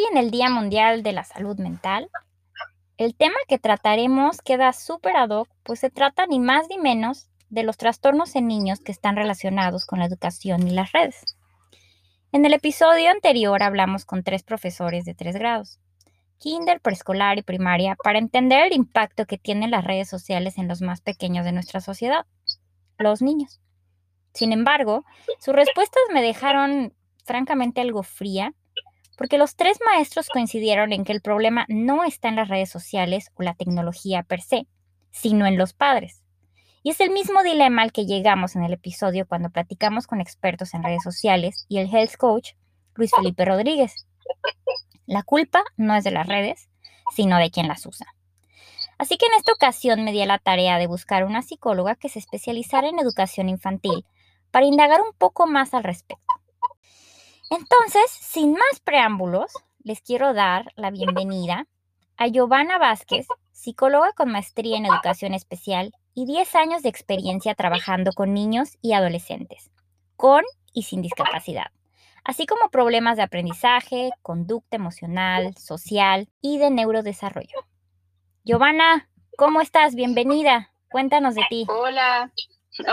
[0.00, 2.10] hoy en el Día Mundial de la Salud Mental,
[2.96, 7.28] el tema que trataremos queda súper ad hoc, pues se trata ni más ni menos
[7.48, 11.36] de los trastornos en niños que están relacionados con la educación y las redes.
[12.32, 15.80] En el episodio anterior hablamos con tres profesores de tres grados,
[16.38, 20.80] kinder, preescolar y primaria, para entender el impacto que tienen las redes sociales en los
[20.80, 22.24] más pequeños de nuestra sociedad,
[22.96, 23.60] los niños.
[24.32, 25.04] Sin embargo,
[25.40, 26.94] sus respuestas me dejaron
[27.24, 28.54] francamente algo fría,
[29.20, 33.30] porque los tres maestros coincidieron en que el problema no está en las redes sociales
[33.34, 34.66] o la tecnología per se,
[35.10, 36.22] sino en los padres.
[36.82, 40.72] Y es el mismo dilema al que llegamos en el episodio cuando platicamos con expertos
[40.72, 42.52] en redes sociales y el health coach
[42.94, 44.06] Luis Felipe Rodríguez.
[45.04, 46.70] La culpa no es de las redes,
[47.14, 48.06] sino de quien las usa.
[48.96, 52.08] Así que en esta ocasión me di a la tarea de buscar una psicóloga que
[52.08, 54.06] se especializara en educación infantil
[54.50, 56.40] para indagar un poco más al respecto.
[57.50, 61.66] Entonces, sin más preámbulos, les quiero dar la bienvenida
[62.16, 68.12] a Giovanna Vázquez, psicóloga con maestría en educación especial y 10 años de experiencia trabajando
[68.12, 69.72] con niños y adolescentes,
[70.14, 71.72] con y sin discapacidad,
[72.22, 77.66] así como problemas de aprendizaje, conducta emocional, social y de neurodesarrollo.
[78.44, 79.96] Giovanna, ¿cómo estás?
[79.96, 80.70] Bienvenida.
[80.88, 81.66] Cuéntanos de ti.
[81.68, 82.32] Hola,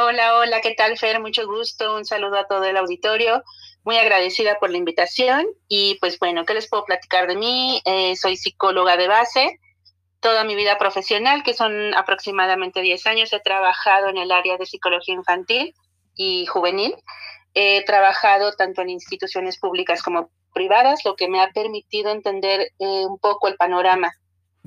[0.01, 1.19] hola, hola, ¿qué tal, Fer?
[1.19, 1.95] Mucho gusto.
[1.95, 3.43] Un saludo a todo el auditorio.
[3.87, 5.47] Muy agradecida por la invitación.
[5.69, 7.81] Y pues bueno, ¿qué les puedo platicar de mí?
[7.85, 9.59] Eh, soy psicóloga de base
[10.19, 14.65] toda mi vida profesional, que son aproximadamente 10 años, he trabajado en el área de
[14.65, 15.73] psicología infantil
[16.17, 16.95] y juvenil.
[17.53, 23.05] He trabajado tanto en instituciones públicas como privadas, lo que me ha permitido entender eh,
[23.05, 24.11] un poco el panorama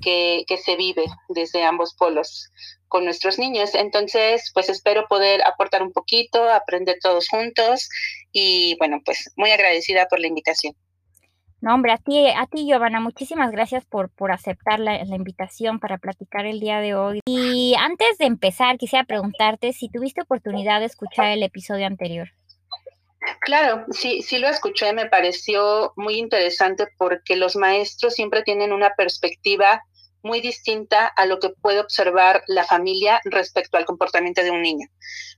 [0.00, 2.48] que, que, se vive desde ambos polos
[2.90, 3.74] con nuestros niños.
[3.74, 7.88] Entonces, pues espero poder aportar un poquito, aprender todos juntos
[8.32, 10.74] y bueno, pues muy agradecida por la invitación.
[11.62, 15.98] No, hombre, a ti, a ti, Giovanna, muchísimas gracias por, por aceptar la, invitación para
[15.98, 17.20] platicar el día de hoy.
[17.26, 22.28] Y antes de empezar, quisiera preguntarte si tuviste oportunidad de escuchar el episodio anterior.
[23.40, 28.94] Claro, sí, sí lo escuché, me pareció muy interesante porque los maestros siempre tienen una
[28.94, 29.82] perspectiva
[30.22, 34.88] muy distinta a lo que puede observar la familia respecto al comportamiento de un niño.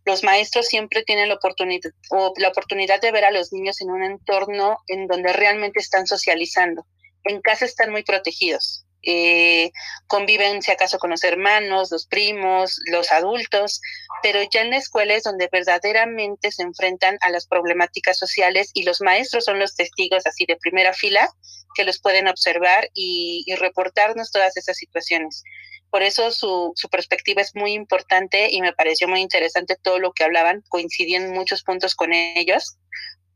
[0.04, 3.90] Los maestros siempre tienen la oportunidad, o la oportunidad de ver a los niños en
[3.90, 6.86] un entorno en donde realmente están socializando.
[7.24, 8.84] En casa están muy protegidos.
[9.04, 9.72] Eh,
[10.06, 13.80] conviven si acaso con los hermanos, los primos, los adultos,
[14.22, 18.84] pero ya en la escuela es donde verdaderamente se enfrentan a las problemáticas sociales y
[18.84, 21.28] los maestros son los testigos así de primera fila
[21.74, 25.42] que los pueden observar y, reportarnos todas esas situaciones.
[25.90, 30.12] Por eso su, su, perspectiva es muy importante y me pareció muy interesante todo lo
[30.12, 32.76] que hablaban, coincidí en muchos puntos con ellos,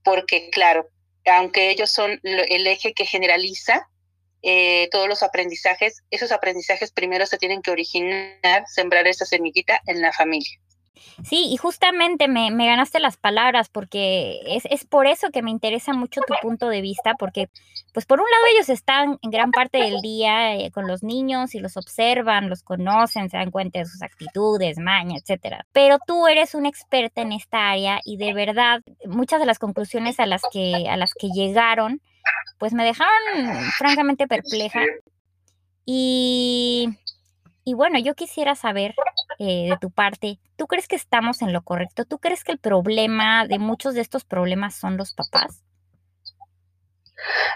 [0.02, 0.88] porque claro,
[1.26, 3.88] aunque ellos son el eje que generaliza,
[4.48, 10.00] eh, todos los aprendizajes, esos aprendizajes primero se tienen que originar, sembrar esa semillita en
[10.00, 10.60] la familia.
[11.24, 15.50] Sí, y justamente me, me ganaste las palabras porque es, es, por eso que me
[15.50, 17.48] interesa mucho tu punto de vista, porque
[17.92, 21.56] pues por un lado ellos están en gran parte del día eh, con los niños
[21.56, 25.66] y los observan, los conocen, se dan cuenta de sus actitudes, maña, etcétera.
[25.72, 30.20] Pero tú eres una experta en esta área y de verdad muchas de las conclusiones
[30.20, 32.00] a las que, a las que llegaron
[32.58, 34.82] pues me dejaron francamente perpleja.
[35.84, 36.88] Y,
[37.64, 38.94] y bueno, yo quisiera saber
[39.38, 42.04] eh, de tu parte, ¿tú crees que estamos en lo correcto?
[42.04, 45.62] ¿Tú crees que el problema de muchos de estos problemas son los papás?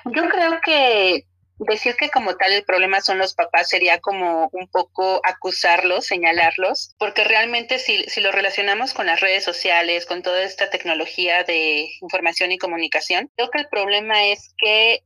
[0.04, 1.26] Yo creo que
[1.66, 6.94] decir que como tal el problema son los papás sería como un poco acusarlos, señalarlos,
[6.98, 11.88] porque realmente si, si lo relacionamos con las redes sociales, con toda esta tecnología de
[12.00, 15.02] información y comunicación, creo que el problema es que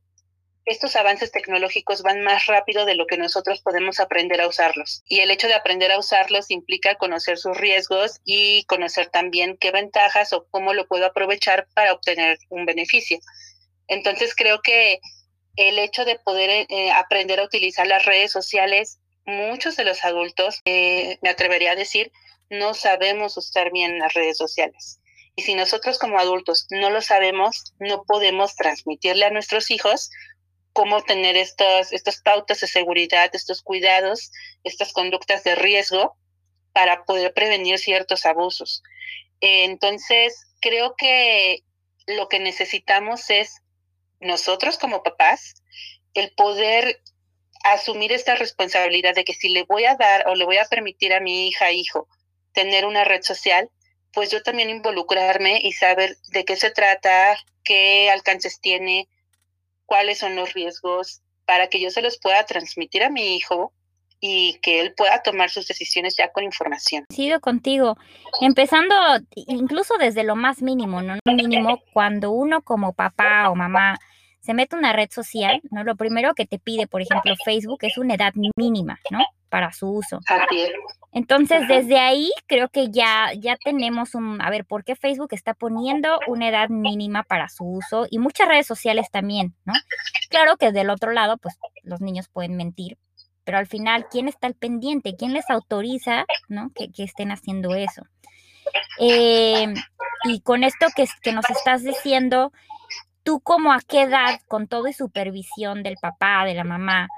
[0.65, 5.03] estos avances tecnológicos van más rápido de lo que nosotros podemos aprender a usarlos.
[5.07, 9.71] Y el hecho de aprender a usarlos implica conocer sus riesgos y conocer también qué
[9.71, 13.19] ventajas o cómo lo puedo aprovechar para obtener un beneficio.
[13.87, 14.99] Entonces creo que
[15.55, 20.61] el hecho de poder eh, aprender a utilizar las redes sociales, muchos de los adultos,
[20.65, 22.11] eh, me atrevería a decir,
[22.49, 24.99] no sabemos usar bien las redes sociales.
[25.35, 30.09] Y si nosotros como adultos no lo sabemos, no podemos transmitirle a nuestros hijos
[30.71, 34.31] cómo tener estas, estas pautas de seguridad, estos cuidados,
[34.63, 36.17] estas conductas de riesgo
[36.73, 38.83] para poder prevenir ciertos abusos.
[39.39, 41.63] Entonces, creo que
[42.07, 43.61] lo que necesitamos es
[44.25, 45.55] nosotros como papás,
[46.13, 47.01] el poder
[47.63, 51.13] asumir esta responsabilidad de que si le voy a dar o le voy a permitir
[51.13, 52.07] a mi hija, hijo,
[52.53, 53.69] tener una red social,
[54.13, 59.07] pues yo también involucrarme y saber de qué se trata, qué alcances tiene,
[59.85, 63.73] cuáles son los riesgos para que yo se los pueda transmitir a mi hijo
[64.19, 67.05] y que él pueda tomar sus decisiones ya con información.
[67.09, 67.97] Sigo contigo,
[68.41, 68.95] empezando
[69.35, 71.19] incluso desde lo más mínimo, ¿no?
[71.25, 73.99] Mínimo, cuando uno como papá o mamá
[74.45, 75.83] se mete una red social, ¿no?
[75.83, 79.19] Lo primero que te pide, por ejemplo, Facebook es una edad mínima, ¿no?
[79.49, 80.19] Para su uso.
[81.11, 85.55] Entonces, desde ahí creo que ya, ya tenemos un, a ver, ¿por qué Facebook está
[85.55, 88.05] poniendo una edad mínima para su uso?
[88.11, 89.73] Y muchas redes sociales también, ¿no?
[90.29, 92.99] Claro que del otro lado, pues los niños pueden mentir,
[93.45, 95.15] pero al final, ¿quién está al pendiente?
[95.17, 96.71] ¿Quién les autoriza, ¿no?
[96.75, 98.03] Que, estén haciendo eso.
[98.99, 99.73] Eh,
[100.25, 102.51] y con esto que, que nos estás diciendo,
[103.25, 107.09] ¿tú como a qué edad, con todo y supervisión del papá, de la mamá,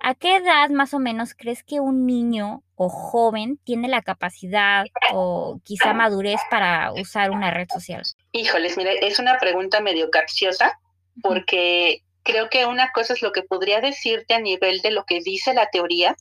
[0.00, 4.84] a qué edad más o menos crees que un niño o joven tiene la capacidad
[5.12, 8.02] o quizá madurez para usar una red social?
[8.32, 10.78] Híjoles, mire, es una pregunta medio capciosa
[11.22, 15.20] porque creo que una cosa es lo que podría decirte a nivel de lo que
[15.20, 16.16] dice la teoría.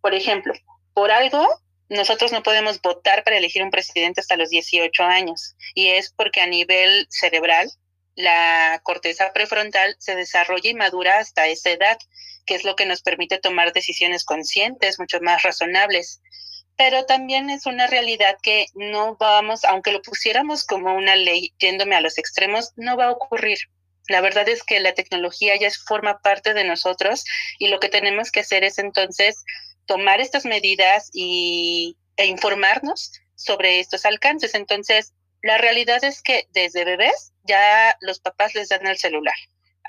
[0.00, 0.54] Por ejemplo,
[0.94, 1.46] por algo
[1.90, 6.40] nosotros no podemos votar para elegir un presidente hasta los 18 años y es porque
[6.40, 7.68] a nivel cerebral
[8.20, 11.98] la corteza prefrontal se desarrolla y madura hasta esa edad,
[12.46, 16.20] que es lo que nos permite tomar decisiones conscientes, mucho más razonables.
[16.76, 21.96] Pero también es una realidad que no vamos, aunque lo pusiéramos como una ley yéndome
[21.96, 23.58] a los extremos, no va a ocurrir.
[24.08, 27.24] La verdad es que la tecnología ya forma parte de nosotros
[27.58, 29.44] y lo que tenemos que hacer es entonces
[29.86, 34.54] tomar estas medidas y, e informarnos sobre estos alcances.
[34.54, 39.34] Entonces, la realidad es que desde bebés ya los papás les dan el celular.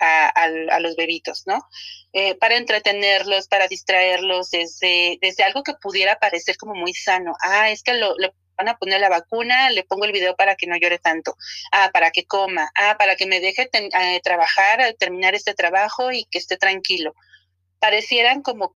[0.03, 1.63] A, los bebitos, ¿no?
[2.11, 7.35] Eh, para entretenerlos, para distraerlos desde, desde algo que pudiera parecer como muy sano.
[7.43, 8.15] Ah, es que lo,
[8.61, 11.35] van a poner la vacuna, le pongo el video para que no llore tanto,
[11.71, 16.25] ah, para que coma, ah, para que me deje eh, trabajar, terminar este trabajo y
[16.25, 17.13] que esté tranquilo.
[17.79, 18.75] Parecieran como,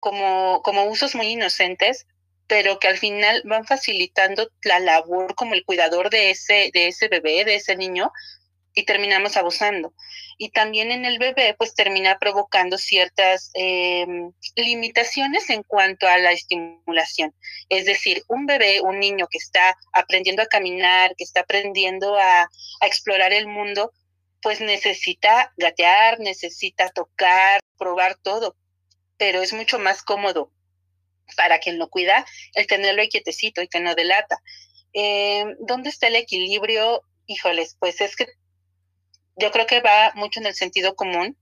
[0.00, 2.06] como, como usos muy inocentes,
[2.46, 7.08] pero que al final van facilitando la labor como el cuidador de ese, de ese
[7.08, 8.12] bebé, de ese niño,
[8.74, 9.94] y terminamos abusando.
[10.38, 16.32] Y también en el bebé, pues termina provocando ciertas em, limitaciones en cuanto a la
[16.32, 17.34] estimulación.
[17.70, 22.50] Es decir, un bebé, un niño que está aprendiendo a caminar, que está aprendiendo a
[22.82, 23.92] explorar el mundo,
[24.42, 28.56] pues necesita gatear, necesita tocar, probar todo,
[29.16, 30.52] pero es mucho más cómodo
[31.36, 32.24] para quien lo cuida
[32.54, 34.40] el tenerlo ahí quietecito y que no delata.
[34.92, 37.02] Em, ¿Dónde está el equilibrio?
[37.26, 38.26] Híjoles, pues es que
[39.36, 41.36] yo creo que va mucho en el sentido común.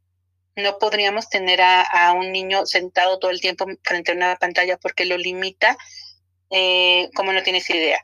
[0.56, 5.04] No podríamos tener a, un niño sentado todo el tiempo frente a una pantalla porque
[5.04, 5.76] lo limita,
[6.50, 8.00] eh, como no tienes idea.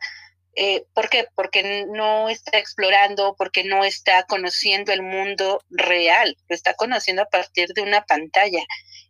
[0.57, 1.27] Eh, ¿Por qué?
[1.35, 7.29] Porque no está explorando, porque no está conociendo el mundo real, lo está conociendo a
[7.29, 8.65] partir de una pantalla.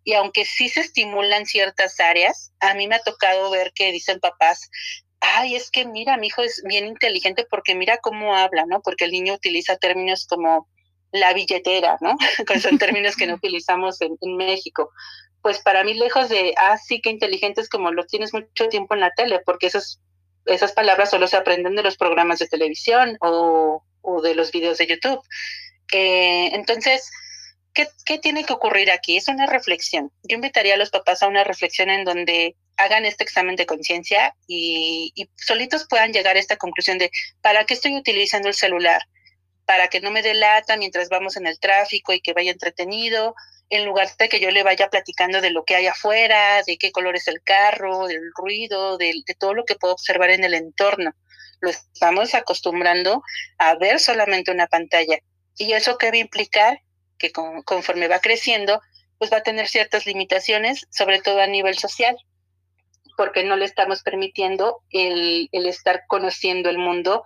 [0.05, 4.19] Y aunque sí se estimulan ciertas áreas, a mí me ha tocado ver que dicen
[4.21, 4.71] papás,
[5.21, 8.81] ay, es que mira, mi hijo es bien inteligente porque mira cómo habla, ¿no?
[8.81, 10.69] Porque el niño utiliza términos como
[11.13, 12.17] la billetera, ¿no?
[12.47, 14.91] que son términos que no utilizamos en, México.
[15.43, 18.95] Pues para mí, lejos de, ah, sí, qué inteligente es como lo tienes mucho tiempo
[18.95, 20.01] en la tele, porque esas,
[20.47, 23.83] esas palabras solo se aprenden de los programas de televisión o,
[24.23, 25.21] de los videos de YouTube.
[25.93, 27.11] Eh, entonces,
[27.75, 29.17] ¿qué, ¿qué tiene que ocurrir aquí?
[29.17, 30.13] Es una reflexión.
[30.23, 34.35] Yo invitaría a los papás a una reflexión en donde hagan este examen de conciencia
[34.47, 37.11] y, solitos puedan llegar a esta conclusión de,
[37.43, 39.03] ¿para qué estoy utilizando el celular?
[39.67, 43.35] Para que no me delata mientras vamos en el tráfico y que vaya entretenido,
[43.69, 46.91] en lugar de que yo le vaya platicando de lo que hay afuera, de qué
[46.91, 51.13] color es el carro, del ruido, de, todo lo que puedo observar en el entorno.
[51.61, 53.23] Lo estamos acostumbrando
[53.59, 55.19] a ver solamente una pantalla.
[55.57, 56.81] ¿Y eso qué va a implicar?
[57.21, 58.81] Que conforme va creciendo,
[59.19, 62.17] pues va a tener ciertas limitaciones, sobre todo a nivel social
[63.21, 67.25] porque no le estamos permitiendo el, estar conociendo el mundo,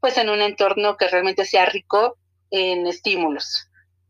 [0.00, 2.16] pues en un entorno que realmente sea rico
[2.50, 3.68] en estímulos,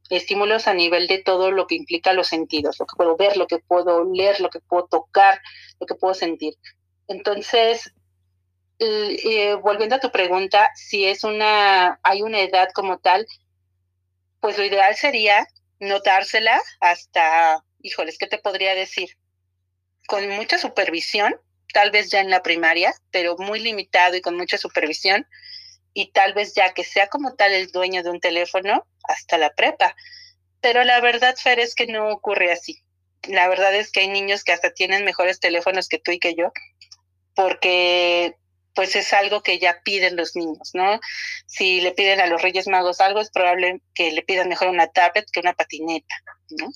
[0.09, 3.47] estímulos a nivel de todo lo que implica los sentidos, lo que puedo ver, lo
[3.47, 5.43] que puedo leer, lo que puedo tocar,
[5.79, 6.55] lo que puedo sentir.
[7.07, 7.93] Entonces,
[8.79, 13.27] eh, volviendo a tu pregunta, si es una, hay una edad como tal,
[14.47, 15.45] pues lo ideal sería
[15.81, 19.11] notársela hasta, híjoles, ¿qué te podría decir?
[20.07, 21.35] con mucha supervisión,
[21.75, 25.27] tal vez ya en la primaria, pero muy limitado y con mucha supervisión,
[25.95, 29.53] y tal vez ya que sea como tal el dueño de un teléfono hasta la
[29.53, 29.97] prepa.
[30.61, 32.85] Pero la verdad, Fer, es que no ocurre así.
[33.25, 36.37] La verdad es que hay niños que hasta tienen mejores teléfonos que tú y que
[36.37, 36.53] yo,
[37.35, 38.37] porque
[38.77, 41.01] pues es algo que ya piden los niños, ¿no?
[41.47, 44.87] Si le piden a los Reyes Magos algo, es probable que le pidan mejor una
[44.87, 46.15] tablet que una patineta,
[46.51, 46.69] ¿no?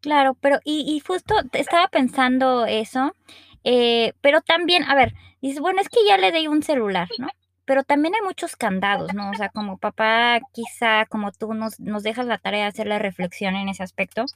[0.00, 3.16] Claro, pero y, y justo estaba pensando eso,
[3.64, 7.28] eh, pero también, a ver, dices, bueno, es que ya le di un celular, ¿no?
[7.64, 9.30] Pero también hay muchos candados, ¿no?
[9.30, 12.98] O sea, como papá, quizá como tú nos, nos dejas la tarea de hacer la
[12.98, 14.26] reflexión en ese aspecto.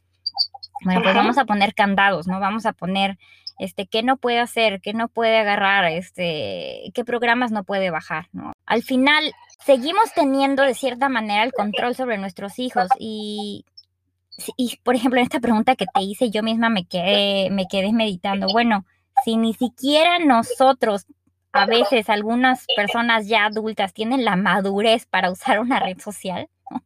[0.85, 2.40] Bueno, pues vamos a poner candados, ¿no?
[2.40, 3.18] Vamos a poner
[3.58, 8.28] este, qué no puede hacer, qué no puede agarrar, este, qué programas no puede bajar,
[8.32, 8.52] ¿no?
[8.66, 9.32] Al final,
[9.64, 13.64] seguimos teniendo de cierta manera el control sobre nuestros hijos y,
[14.56, 17.92] y por ejemplo, en esta pregunta que te hice, yo misma me quedé, me quedé
[17.92, 18.85] meditando, bueno,
[19.25, 21.06] si ni siquiera nosotros,
[21.52, 26.85] a veces algunas personas ya adultas tienen la madurez para usar una red social, ¿no?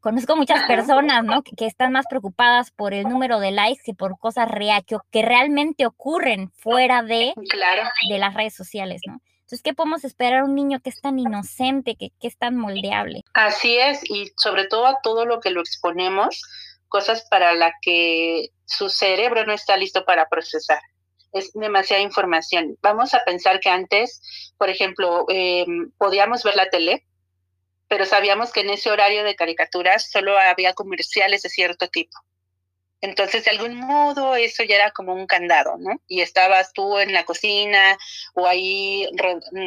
[0.00, 1.42] Conozco muchas personas, ¿no?
[1.42, 5.84] Que, están más preocupadas por el número de likes y por cosas real, que, realmente
[5.86, 7.34] ocurren fuera de,
[8.08, 9.20] de las redes sociales, ¿no?
[9.40, 12.56] Entonces, ¿qué podemos esperar a un niño que es tan inocente, que, que es tan
[12.56, 13.24] moldeable?
[13.34, 16.40] Así es, y sobre todo a todo lo que lo exponemos,
[16.88, 20.80] cosas para las que su cerebro no está listo para procesar.
[21.32, 22.76] Es demasiada información.
[22.80, 24.22] Vamos a pensar que antes,
[24.56, 25.66] por ejemplo, eh,
[25.98, 27.04] podíamos ver la tele,
[27.90, 32.16] pero sabíamos que en ese horario de caricaturas solo había comerciales de cierto tipo.
[33.00, 36.00] Entonces, de algún modo, eso ya era como un candado, ¿no?
[36.06, 37.98] Y estabas tú en la cocina
[38.34, 39.08] o ahí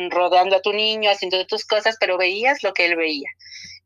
[0.10, 3.30] rodeando a tu niño, haciendo tus cosas, pero veías lo que él veía.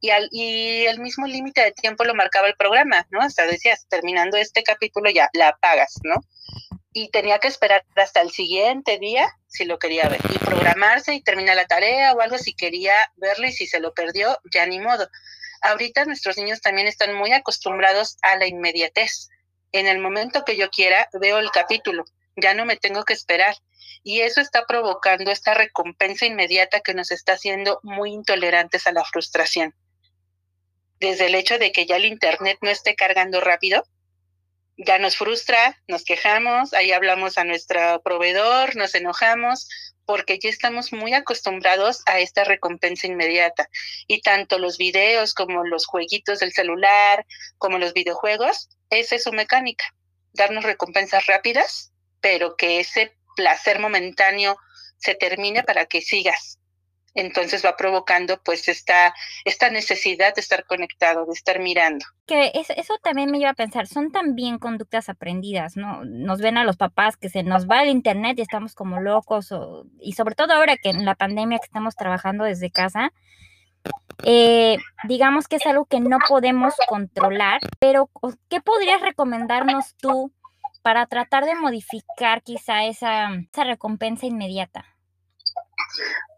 [0.01, 3.21] Y, al, y el mismo límite de tiempo lo marcaba el programa, ¿no?
[3.21, 6.23] Hasta decías, terminando este capítulo ya la apagas, ¿no?
[6.97, 11.21] Y tenía que esperar hasta el siguiente día si lo quería ver y programarse y
[11.21, 14.79] terminar la tarea o algo si quería verlo y si se lo perdió, ya ni
[14.79, 15.07] modo.
[15.61, 19.29] Ahorita nuestros niños también están muy acostumbrados a la inmediatez.
[19.73, 22.03] En el momento que yo quiera, veo el capítulo,
[22.35, 23.55] ya no me tengo que esperar.
[24.01, 29.05] Y eso está provocando esta recompensa inmediata que nos está haciendo muy intolerantes a la
[29.05, 29.75] frustración.
[30.99, 33.83] Desde el hecho de que ya el Internet no esté cargando rápido,
[34.77, 39.67] ya nos frustra, nos quejamos, ahí hablamos a nuestro proveedor, nos enojamos,
[40.05, 43.69] porque ya estamos muy acostumbrados a esta recompensa inmediata.
[44.07, 47.25] Y tanto los videos como los jueguitos del celular,
[47.57, 49.85] como los videojuegos, esa es su mecánica,
[50.33, 51.91] darnos recompensas rápidas,
[52.21, 54.57] pero que ese placer momentáneo
[54.97, 56.59] se termine para que sigas
[57.17, 62.05] entonces va provocando pues esta, esta necesidad de estar conectado, de estar mirando.
[62.27, 66.05] Que eso también me lleva a pensar, son también conductas aprendidas, ¿no?
[66.05, 69.49] Nos ven a los papás que se nos va el internet y estamos como locos,
[69.99, 73.11] y sobre todo ahora que en la pandemia que estamos trabajando desde casa,
[74.23, 78.11] eh, digamos que es algo que no podemos controlar, pero
[78.47, 80.31] ¿qué podrías recomendarnos tú
[80.83, 84.85] para tratar de modificar quizá esa, esa recompensa inmediata?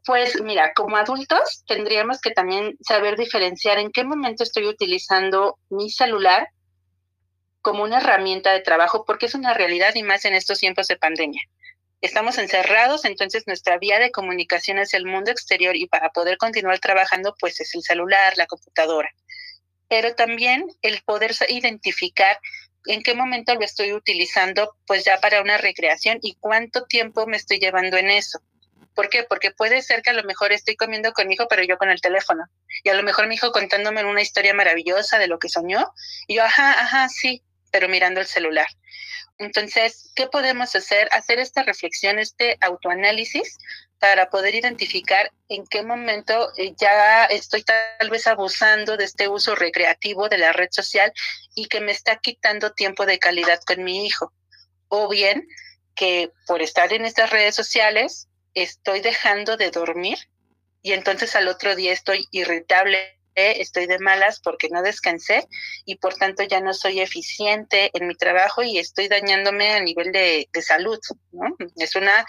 [0.05, 5.89] Pues mira, como adultos tendríamos que también saber diferenciar en qué momento estoy utilizando mi
[5.89, 6.49] celular
[7.61, 10.97] como una herramienta de trabajo, porque es una realidad y más en estos tiempos de
[10.97, 11.41] pandemia.
[12.01, 16.79] Estamos encerrados, entonces nuestra vía de comunicación es el mundo exterior y para poder continuar
[16.79, 19.09] trabajando, pues es el celular, la computadora.
[19.89, 22.39] Pero también el poder identificar
[22.85, 27.35] en qué momento lo estoy utilizando, pues ya para una recreación y cuánto tiempo me
[27.35, 28.39] estoy llevando en eso.
[28.99, 29.23] ¿Por qué?
[29.23, 31.89] Porque puede ser que a lo mejor estoy comiendo con mi hijo, pero yo con
[31.89, 32.43] el teléfono.
[32.83, 35.93] Y a lo mejor mi hijo contándome una historia maravillosa de lo que soñó.
[36.27, 37.41] Y yo, ajá, ajá, sí,
[37.71, 38.67] pero mirando el celular.
[39.37, 41.07] Entonces, ¿qué podemos hacer?
[41.13, 43.57] Hacer esta reflexión, este autoanálisis
[43.99, 49.55] para poder identificar en qué momento eh, ya estoy tal vez abusando de este uso
[49.55, 51.13] recreativo de la red social
[51.55, 54.33] y que me está quitando tiempo de calidad con mi hijo.
[54.89, 55.47] O bien
[55.95, 60.17] que por estar en estas redes sociales estoy dejando de dormir
[60.81, 65.47] y entonces al otro día estoy irritable, estoy de malas porque no descansé
[65.85, 70.11] y por tanto ya no soy eficiente en mi trabajo y estoy dañándome a nivel
[70.11, 70.99] de, salud.
[71.77, 72.25] Es una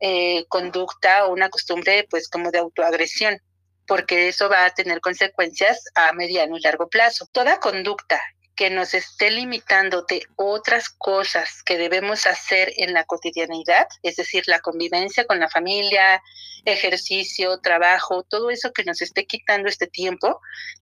[0.00, 3.40] eh, conducta o una costumbre pues como de autoagresión
[3.86, 7.26] porque eso va a tener consecuencias a mediano y largo plazo.
[7.32, 8.20] Toda conducta
[8.58, 14.42] que nos esté limitando de otras cosas que debemos hacer en la cotidianidad, es decir,
[14.48, 16.20] la convivencia con la familia,
[16.64, 20.40] ejercicio, trabajo, todo eso que nos esté quitando este tiempo.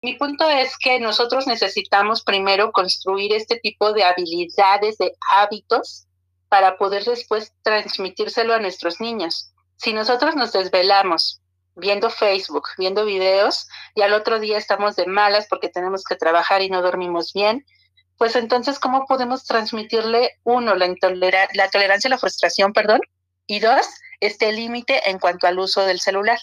[0.03, 6.05] Mi punto es que nosotros necesitamos primero construir este tipo de habilidades, de hábitos,
[6.50, 9.53] para poder después transmitírselo a nuestros niños.
[9.77, 11.41] Si nosotros nos desvelamos
[11.75, 16.62] viendo Facebook, viendo videos, y al otro día estamos de malas porque tenemos que trabajar
[16.62, 17.65] y no dormimos bien,
[18.17, 20.96] pues entonces, ¿cómo podemos transmitirle, uno, la,
[21.53, 23.01] la tolerancia a la frustración, perdón,
[23.48, 23.88] y dos,
[24.20, 26.39] este límite en cuanto al uso del celular.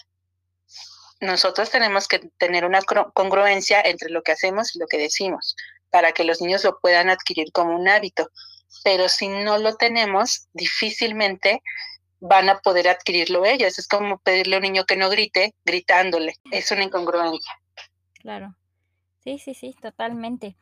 [1.19, 2.81] Nosotros tenemos que tener una
[3.13, 5.55] congruencia entre lo que hacemos y lo que decimos
[5.89, 8.29] para que los niños lo puedan adquirir como un hábito.
[8.83, 11.61] Pero si no lo tenemos, difícilmente
[12.23, 13.77] van a poder adquirirlo ellos.
[13.77, 16.35] Es como pedirle a un niño que no grite gritándole.
[16.51, 17.53] Es una incongruencia.
[18.19, 18.55] Claro.
[19.19, 20.55] Sí, sí, sí, totalmente.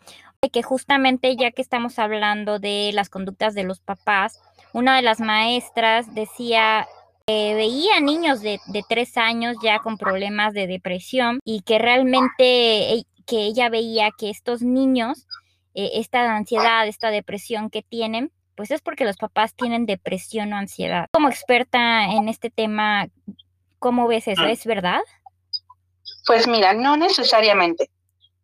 [0.52, 4.40] Que justamente ya que estamos hablando de las conductas de los papás,
[4.74, 6.88] una de las maestras decía
[7.28, 13.06] que veía niños de, de tres años ya con problemas de depresión y que realmente
[13.26, 15.28] que ella veía que estos niños,
[15.74, 20.58] eh, esta ansiedad, esta depresión que tienen, pues es porque los papás tienen depresión o
[20.58, 21.08] ansiedad.
[21.12, 23.08] Como experta en este tema,
[23.80, 24.46] ¿cómo ves eso?
[24.46, 25.02] ¿Es verdad?
[26.26, 27.90] Pues mira, no necesariamente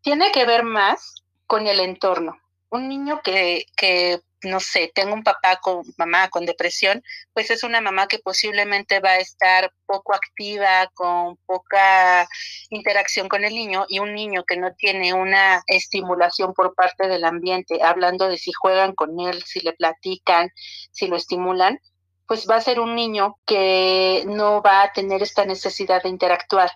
[0.01, 1.15] tiene que ver más
[1.47, 2.37] con el entorno.
[2.69, 7.03] Un niño que, que no sé, tengo un papá con mamá con depresión,
[7.33, 12.27] pues es una mamá que posiblemente va a estar poco activa, con poca
[12.69, 17.25] interacción con el niño y un niño que no tiene una estimulación por parte del
[17.25, 20.51] ambiente, hablando de si juegan con él, si le platican,
[20.91, 21.79] si lo estimulan,
[22.27, 26.69] pues va a ser un niño que no va a tener esta necesidad de interactuar,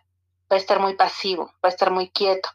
[0.52, 2.50] va a estar muy pasivo, va a estar muy quieto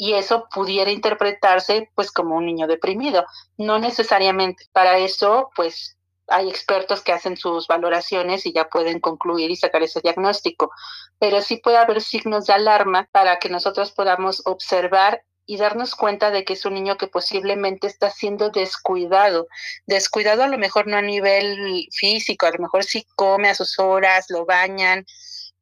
[0.00, 3.26] y eso pudiera interpretarse pues como un niño deprimido.
[3.58, 4.64] No necesariamente.
[4.72, 9.82] Para eso pues hay expertos que hacen sus valoraciones y ya pueden concluir y sacar
[9.82, 10.70] ese diagnóstico.
[11.18, 16.30] Pero sí puede haber signos de alarma para que nosotros podamos observar y darnos cuenta
[16.30, 19.48] de que es un niño que posiblemente está siendo descuidado.
[19.86, 23.78] Descuidado a lo mejor no a nivel físico, a lo mejor sí come a sus
[23.78, 25.04] horas, lo bañan,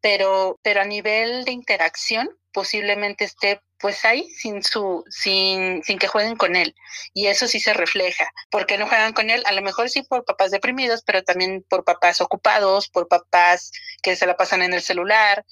[0.01, 6.09] pero, pero a nivel de interacción posiblemente esté pues ahí sin su sin sin que
[6.09, 6.75] jueguen con él.
[7.15, 10.25] Y eso sí se refleja porque no juegan con él a lo mejor sí por
[10.25, 13.71] papás deprimidos pero también por papás ocupados por papás
[14.03, 15.45] que se la pasan en el celular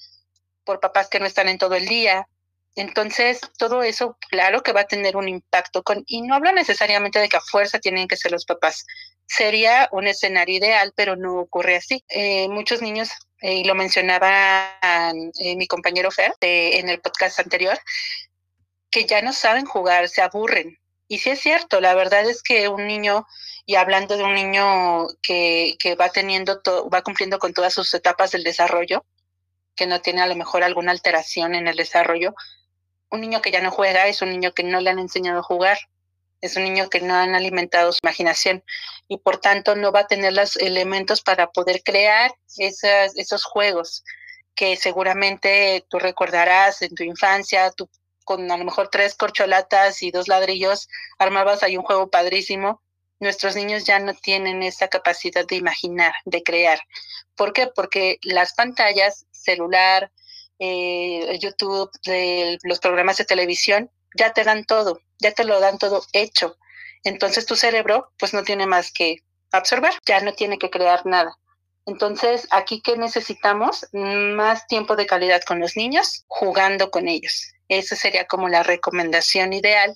[0.65, 2.27] por papás que no están en todo el día.
[2.75, 7.19] Entonces todo eso claro que va a tener un impacto con y no hablo necesariamente
[7.19, 8.85] de que a fuerza tienen que ser los papás.
[9.25, 12.03] Sería un escenario ideal pero no ocurre así.
[12.09, 13.09] Eh, muchos niños
[13.41, 14.73] eh, y lo mencionaba
[15.39, 17.77] eh, mi compañero Fer en el podcast anterior,
[18.89, 20.77] que ya no saben jugar, se aburren.
[21.07, 23.25] Y sí es cierto, la verdad es que un niño,
[23.65, 26.61] y hablando de un niño que, que va teniendo,
[26.93, 29.05] va cumpliendo con todas sus etapas del desarrollo,
[29.75, 32.33] que no tiene a lo mejor alguna alteración en el desarrollo,
[33.09, 35.43] un niño que ya no juega es un niño que no le han enseñado a
[35.43, 35.77] jugar
[36.41, 38.63] es un niño que no han alimentado su imaginación
[39.07, 44.03] y por tanto no va a tener los elementos para poder crear esas, esos juegos
[44.55, 47.89] que seguramente tú recordarás en tu infancia, tú
[48.25, 52.81] con a lo mejor tres corcholatas y dos ladrillos armabas ahí un juego padrísimo.
[53.19, 56.79] Nuestros niños ya no tienen esa capacidad de imaginar, de crear.
[57.35, 57.67] ¿Por qué?
[57.67, 60.11] Porque las pantallas, celular,
[60.59, 61.89] eh, YouTube,
[62.63, 66.57] los programas de televisión, ya te dan todo, ya te lo dan todo hecho.
[67.03, 71.37] Entonces tu cerebro pues no tiene más que absorber, ya no tiene que crear nada.
[71.85, 77.53] Entonces, aquí que necesitamos más tiempo de calidad con los niños, jugando con ellos.
[77.69, 79.95] Esa sería como la recomendación ideal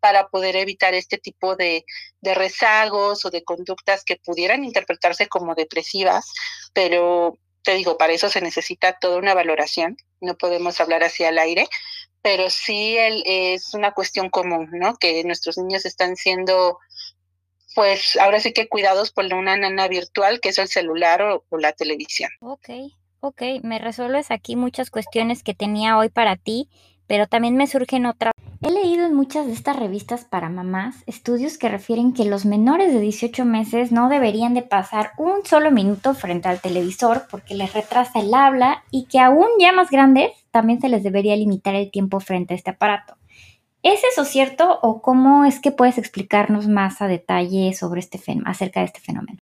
[0.00, 1.86] para poder evitar este tipo de,
[2.20, 6.30] de, rezagos o de conductas que pudieran interpretarse como depresivas,
[6.74, 11.38] pero te digo, para eso se necesita toda una valoración, no podemos hablar así al
[11.38, 11.68] aire,
[12.22, 14.96] pero sí es una cuestión común, ¿no?
[14.96, 16.78] Que nuestros niños están siendo,
[17.74, 21.58] pues ahora sí que cuidados por una nana virtual, que es el celular o, o
[21.58, 22.30] la televisión.
[22.40, 22.68] Ok,
[23.20, 26.68] ok, me resuelves aquí muchas cuestiones que tenía hoy para ti,
[27.06, 28.32] pero también me surgen otras.
[28.62, 32.92] He leído en muchas de estas revistas para mamás estudios que refieren que los menores
[32.92, 37.72] de 18 meses no deberían de pasar un solo minuto frente al televisor porque les
[37.72, 41.90] retrasa el habla y que aún ya más grandes también se les debería limitar el
[41.90, 43.16] tiempo frente a este aparato.
[43.82, 48.80] ¿Es eso cierto o cómo es que puedes explicarnos más a detalle sobre este acerca
[48.80, 49.38] de este fenómeno?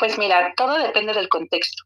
[0.00, 1.84] Pues mira, todo depende del contexto.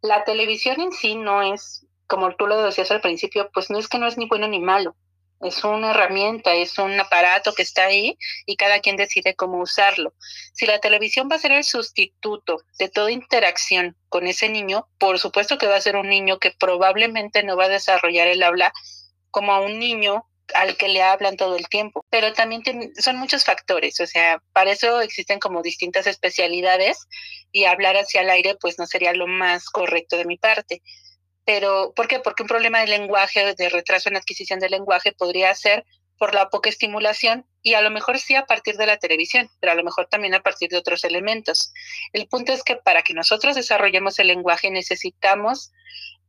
[0.00, 3.88] La televisión en sí no es, como tú lo decías al principio, pues no es
[3.88, 4.96] que no es ni bueno ni malo
[5.42, 10.14] es una herramienta, es un aparato que está ahí y cada quien decide cómo usarlo.
[10.52, 15.18] Si la televisión va a ser el sustituto de toda interacción con ese niño, por
[15.18, 18.72] supuesto que va a ser un niño que probablemente no va a desarrollar el habla
[19.30, 22.04] como a un niño al que le hablan todo el tiempo.
[22.10, 22.62] Pero también
[22.98, 26.98] son muchos factores, o sea, para eso existen como distintas especialidades
[27.50, 30.82] y hablar hacia el aire pues no sería lo más correcto de mi parte
[31.44, 32.20] pero ¿por qué?
[32.20, 35.84] Porque un problema de lenguaje, de retraso en adquisición del lenguaje podría ser
[36.18, 39.72] por la poca estimulación y a lo mejor sí a partir de la televisión, pero
[39.72, 41.72] a lo mejor también a partir de otros elementos.
[42.12, 45.72] El punto es que para que nosotros desarrollemos el lenguaje necesitamos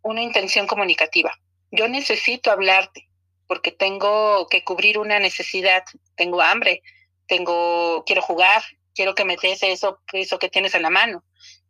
[0.02, 1.32] una intención comunicativa.
[1.70, 3.08] Yo necesito hablarte
[3.46, 5.84] porque tengo que cubrir una necesidad,
[6.16, 6.82] tengo hambre,
[7.28, 8.64] tengo quiero jugar,
[8.96, 11.24] quiero que me des eso, eso que tienes en la mano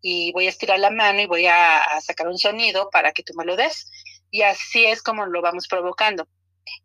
[0.03, 3.33] y voy a estirar la mano y voy a, sacar un sonido para que tú
[3.35, 3.89] me lo des.
[4.29, 6.27] Y así es como lo vamos provocando.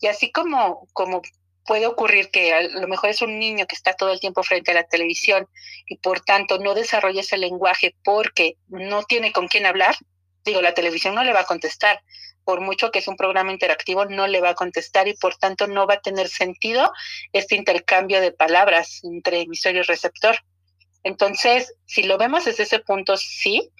[0.00, 1.20] Y así como, como
[1.66, 4.70] puede ocurrir que a lo mejor es un niño que está todo el tiempo frente
[4.70, 5.48] a la televisión
[5.86, 9.96] y por tanto no desarrolla ese lenguaje porque no tiene con quién hablar,
[10.44, 12.00] digo, la televisión no le va a contestar.
[12.44, 15.66] Por mucho que es un programa interactivo, no le va a contestar y por tanto
[15.66, 16.92] no va a tener sentido
[17.32, 20.38] este intercambio de palabras entre emisor y receptor.
[21.08, 23.70] Entonces, si lo vemos desde ese punto, sí,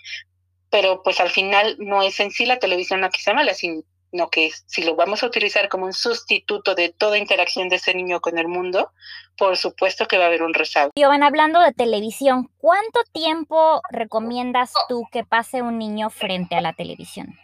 [0.71, 3.85] pero pues al final no es en sí la televisión la que se mala, sino
[4.33, 8.21] que si lo vamos a utilizar como un sustituto de toda interacción de ese niño
[8.21, 8.93] con el mundo,
[9.37, 10.91] por supuesto que va a haber un rezago.
[10.95, 16.73] Iván, hablando de televisión, ¿cuánto tiempo recomiendas tú que pase un niño frente a la
[16.73, 17.39] televisión?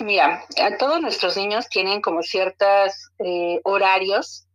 [0.00, 0.44] Mira,
[0.80, 4.48] todos nuestros niños tienen como ciertos eh, horarios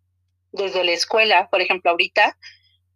[0.51, 2.35] desde la escuela, por ejemplo, ahorita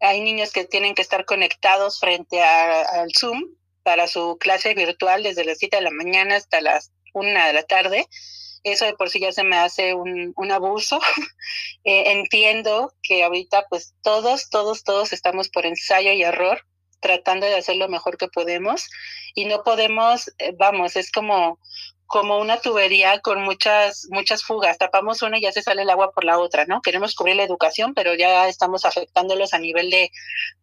[0.04, 3.42] hay niños que tienen que estar conectados frente al Zoom
[3.84, 7.64] para su clase virtual desde las 7 de la mañana hasta las 1 de la
[7.64, 8.06] tarde.
[8.64, 11.00] Eso de por sí ya se me hace un, abuso.
[11.86, 16.66] eh, entiendo que ahorita pues todos, todos, todos estamos por ensayo y error
[17.04, 18.90] tratando de hacer lo mejor que podemos
[19.36, 21.60] y no podemos, eh, vamos, es como
[22.14, 24.78] como una tubería con muchas, muchas fugas.
[24.78, 26.80] Tapamos una y ya se sale el agua por la otra, ¿no?
[26.80, 30.12] Queremos cubrir la educación, pero ya estamos afectándolos a nivel de,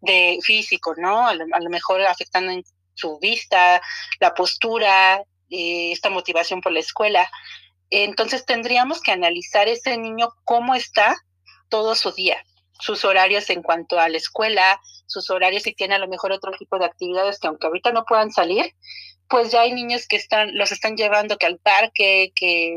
[0.00, 1.26] de físico, ¿no?
[1.26, 2.62] A lo, mejor afectando en
[2.94, 3.82] su vista,
[4.20, 7.28] la postura, eh, esta motivación por la escuela.
[7.90, 11.16] Entonces tendríamos que analizar ese niño cómo está
[11.68, 12.44] todo su día,
[12.78, 16.52] sus horarios en cuanto a la escuela, sus horarios si tiene a lo mejor otro
[16.52, 18.74] tipo de actividades que aunque ahorita no puedan salir,
[19.28, 22.76] pues ya hay niños que están, los están llevando que al parque, que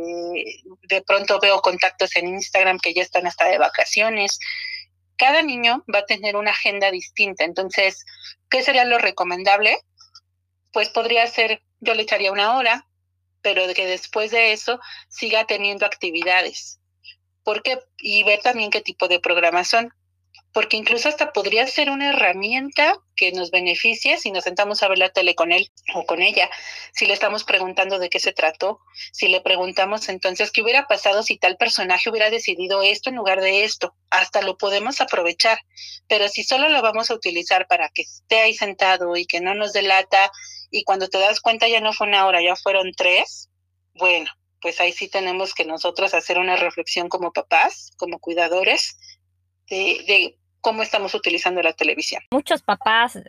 [0.83, 4.39] de pronto veo contactos en Instagram que ya están hasta de vacaciones.
[5.15, 7.43] Cada niño va a tener una agenda distinta.
[7.43, 8.03] Entonces,
[8.49, 9.77] ¿qué sería lo recomendable?
[10.71, 12.87] Pues podría ser, yo le echaría una hora,
[13.41, 16.79] pero que después de eso siga teniendo actividades.
[17.43, 19.93] Porque, y ver también qué tipo de programas son
[20.53, 24.99] porque incluso hasta podría ser una herramienta que nos beneficie si nos sentamos a ver
[24.99, 26.49] la tele con él o con ella,
[26.93, 28.79] si le estamos preguntando de qué se trató,
[29.11, 33.41] si le preguntamos entonces qué hubiera pasado si tal personaje hubiera decidido esto en lugar
[33.41, 35.57] de esto, hasta lo podemos aprovechar,
[36.07, 39.55] pero si solo lo vamos a utilizar para que esté ahí sentado y que no
[39.55, 40.31] nos delata
[40.69, 43.49] y cuando te das cuenta ya no fue una hora, ya fueron tres,
[43.95, 44.29] bueno,
[44.61, 48.97] pues ahí sí tenemos que nosotros hacer una reflexión como papás, como cuidadores,
[49.67, 52.23] de, de cómo estamos utilizando la televisión.
[52.31, 53.19] Muchos papás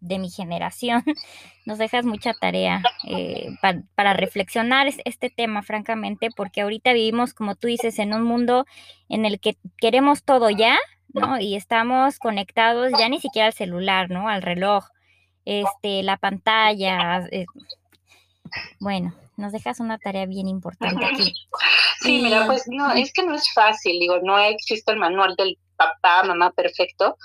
[0.00, 1.04] de mi generación
[1.66, 3.48] nos dejas mucha tarea eh,
[3.94, 8.66] para, reflexionar este tema, francamente, porque ahorita vivimos, como tú dices, en un mundo
[9.08, 10.76] en el que queremos todo ya,
[11.14, 11.38] ¿no?
[11.40, 14.28] Y estamos conectados ya ni siquiera al celular, ¿no?
[14.28, 14.84] Al reloj,
[15.44, 17.24] este, la pantalla.
[17.30, 17.46] Eh,
[18.80, 21.34] bueno, nos dejas una tarea bien importante aquí.
[22.00, 25.58] Sí, mira, pues no, es que no es fácil, digo, no existe el manual del
[25.76, 27.16] papá, mamá perfecto.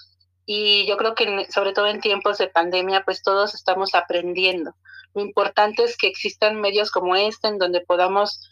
[0.46, 4.76] Y yo creo que sobre todo en tiempos de pandemia, pues todos estamos aprendiendo.
[5.14, 8.50] Lo importante es que existan medios como este en donde podamos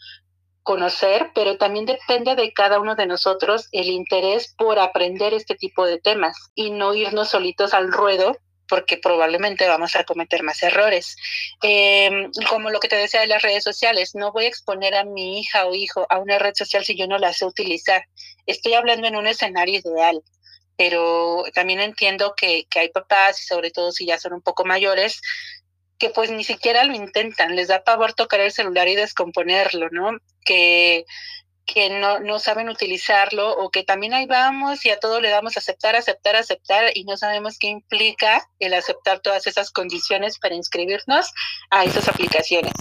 [0.62, 5.86] conocer, pero también depende de cada uno de nosotros el interés por aprender este tipo
[5.86, 8.36] de temas y no irnos solitos al ruedo
[8.70, 11.16] porque probablemente vamos a cometer más errores.
[11.62, 15.04] Eh, como lo que te decía de las redes sociales, no voy a exponer a
[15.04, 18.04] mi hija o hijo a una red social si yo no la sé utilizar.
[18.46, 20.22] Estoy hablando en un escenario ideal,
[20.76, 24.64] pero también entiendo que, que hay papás, y sobre todo si ya son un poco
[24.64, 25.20] mayores,
[25.98, 30.12] que pues ni siquiera lo intentan, les da pavor tocar el celular y descomponerlo, ¿no?
[30.44, 31.04] Que
[31.72, 35.56] que no, no saben utilizarlo o que también ahí vamos y a todo le damos
[35.56, 41.32] aceptar, aceptar, aceptar y no sabemos qué implica el aceptar todas esas condiciones para inscribirnos
[41.70, 42.72] a esas aplicaciones.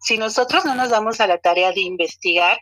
[0.00, 2.58] Si nosotros no nos damos a la tarea de investigar,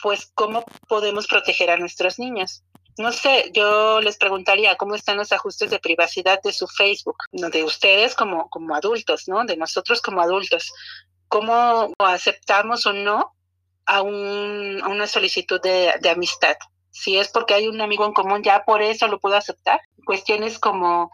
[0.00, 2.62] pues cómo podemos proteger a nuestros niños.
[2.96, 7.64] No sé, yo les preguntaría cómo están los ajustes de privacidad de su Facebook, de
[7.64, 9.44] ustedes como, como adultos, ¿no?
[9.44, 10.72] De nosotros como adultos.
[11.28, 13.34] ¿Cómo aceptamos o no
[13.90, 16.56] a, un, a una solicitud de, de, amistad.
[16.90, 19.80] Si es porque hay un amigo en común, ya por eso lo puedo aceptar.
[20.04, 21.10] Cuestiones como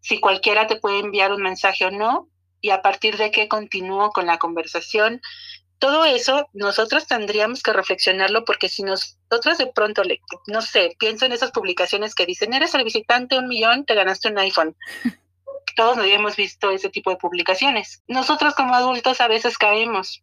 [0.00, 2.28] si cualquiera te puede enviar un mensaje o no,
[2.60, 5.20] y a partir de qué continúo con la conversación.
[5.80, 11.24] todo eso nosotros tendríamos que reflexionarlo porque si nosotros de pronto, le, no sé, pienso
[11.24, 14.76] en esas publicaciones que dicen, eres el visitante un millón, te ganaste un iPhone.
[15.76, 18.02] Todos habíamos visto ese tipo de publicaciones.
[18.06, 20.22] Nosotros como adultos a veces caemos.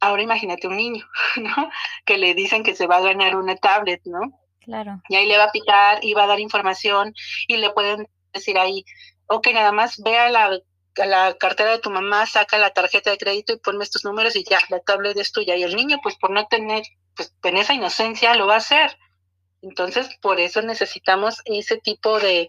[0.00, 1.04] Ahora imagínate un niño,
[1.36, 1.70] ¿no?
[2.04, 4.20] Que le dicen que se va a ganar una tablet, ¿no?
[4.60, 5.00] Claro.
[5.08, 7.14] Y ahí le va a picar y va a dar información
[7.46, 8.84] y le pueden decir ahí,
[9.26, 10.60] ok, nada más vea la
[11.06, 14.44] la cartera de tu mamá, saca la tarjeta de crédito y ponme estos números y
[14.44, 15.56] ya, la tablet es tuya.
[15.56, 16.82] Y el niño, pues por no tener,
[17.14, 18.96] pues en esa inocencia lo va a hacer.
[19.68, 22.48] Entonces, por eso necesitamos ese tipo de,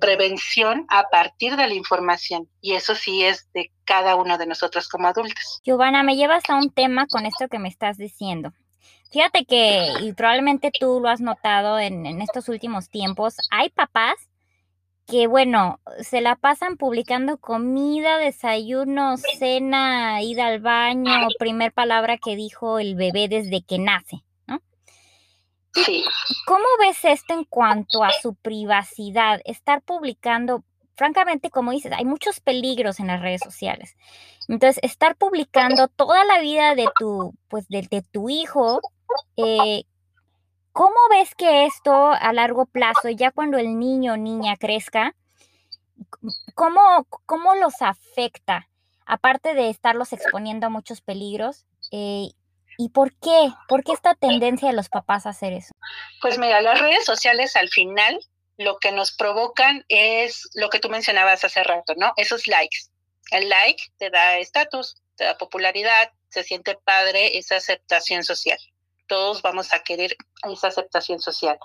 [0.00, 2.48] prevención a partir de la información.
[2.60, 5.60] Y eso sí es de cada uno de nosotros como adultos.
[5.64, 8.52] Giovanna, me llevas a un tema con esto que me estás diciendo.
[9.10, 14.14] Fíjate que, y probablemente tú lo has notado en, en estos últimos tiempos, hay papás
[15.06, 22.34] que bueno, se la pasan publicando comida, desayuno, cena, ida al baño, primer palabra que
[22.34, 24.25] dijo el bebé desde que nace.
[25.84, 26.04] Sí.
[26.46, 29.40] ¿Cómo ves esto en cuanto a su privacidad?
[29.44, 30.64] Estar publicando,
[30.96, 33.96] francamente, como dices, hay muchos peligros en las redes sociales.
[34.48, 38.80] Entonces, estar publicando toda la vida de tu, pues, de, de tu hijo,
[39.36, 39.84] eh,
[40.76, 45.16] ¿Cómo ves que esto a largo plazo, ya cuando el niño o niña crezca,
[46.54, 48.68] cómo, cómo los afecta?
[49.06, 52.28] Aparte de estarlos exponiendo a muchos peligros, eh,
[52.78, 53.50] ¿y por qué?
[53.68, 55.74] ¿Por qué esta tendencia de los papás a hacer eso?
[56.20, 58.18] Pues mira, las redes sociales al final
[58.58, 62.12] lo que nos provocan es lo que tú mencionabas hace rato, ¿no?
[62.16, 62.78] Esos likes.
[63.30, 68.58] El like te da estatus, te da popularidad, se siente padre esa aceptación social
[69.06, 70.16] todos vamos a querer
[70.50, 71.58] esa aceptación social.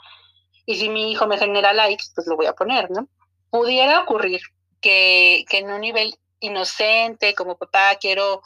[0.66, 3.08] Y si mi hijo me genera likes, pues lo voy a poner, ¿no?
[3.50, 4.42] Pudiera ocurrir
[4.80, 8.42] que, que en un nivel inocente, como papá, quiero,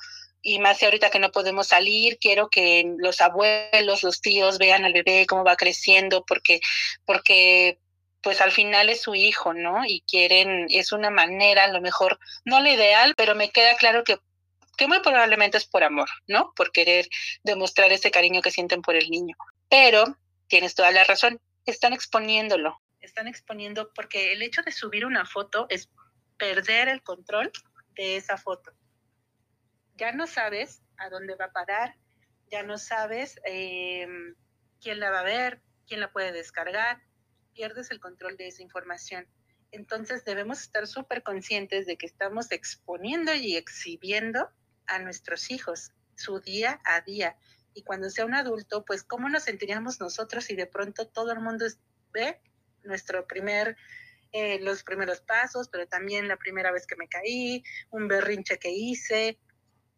[0.45, 4.85] y más si ahorita que no podemos salir, quiero que los abuelos, los tíos vean
[4.85, 6.59] al bebé cómo va creciendo, porque,
[7.03, 7.79] porque
[8.21, 9.85] pues al final es su hijo, ¿no?
[9.85, 14.03] Y quieren, es una manera, a lo mejor, no la ideal, pero me queda claro
[14.03, 14.17] que
[14.77, 16.53] que muy probablemente es por amor, ¿no?
[16.53, 17.07] Por querer
[17.43, 19.35] demostrar ese cariño que sienten por el niño.
[19.69, 22.81] Pero tienes toda la razón, están exponiéndolo.
[22.99, 25.89] Están exponiendo porque el hecho de subir una foto es
[26.37, 27.51] perder el control
[27.95, 28.73] de esa foto.
[29.95, 31.95] Ya no sabes a dónde va a parar,
[32.51, 34.35] ya no sabes em,
[34.81, 37.01] quién la va a ver, quién la puede descargar,
[37.53, 39.27] pierdes el control de esa información.
[39.71, 44.49] Entonces debemos estar súper conscientes de que estamos exponiendo y exhibiendo
[44.87, 47.37] a nuestros hijos, su día a día.
[47.73, 51.41] Y cuando sea un adulto, pues cómo nos sentiríamos nosotros si de pronto todo el
[51.41, 51.65] mundo
[52.13, 52.39] ve
[52.83, 53.75] nuestro primer,
[54.31, 58.69] eh, los primeros pasos, pero también la primera vez que me caí, un berrinche que
[58.69, 59.39] hice,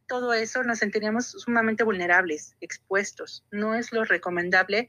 [0.08, 3.46] todo eso nos sentiríamos sumamente vulnerables, expuestos.
[3.52, 4.88] No es lo recomendable,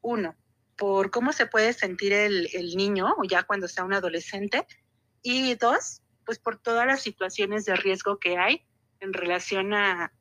[0.00, 0.36] uno,
[0.76, 4.66] por cómo se puede sentir el, niño ya cuando sea un adolescente,
[5.22, 8.64] y dos, pues por todas las situaciones de riesgo que hay
[9.00, 10.12] en relación a,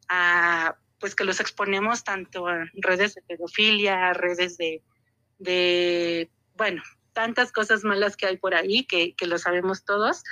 [1.00, 6.82] pues que los exponemos tanto en redes de pedofilia, redes de, bueno,
[7.14, 10.24] tantas cosas malas que hay por ahí que lo sabemos todos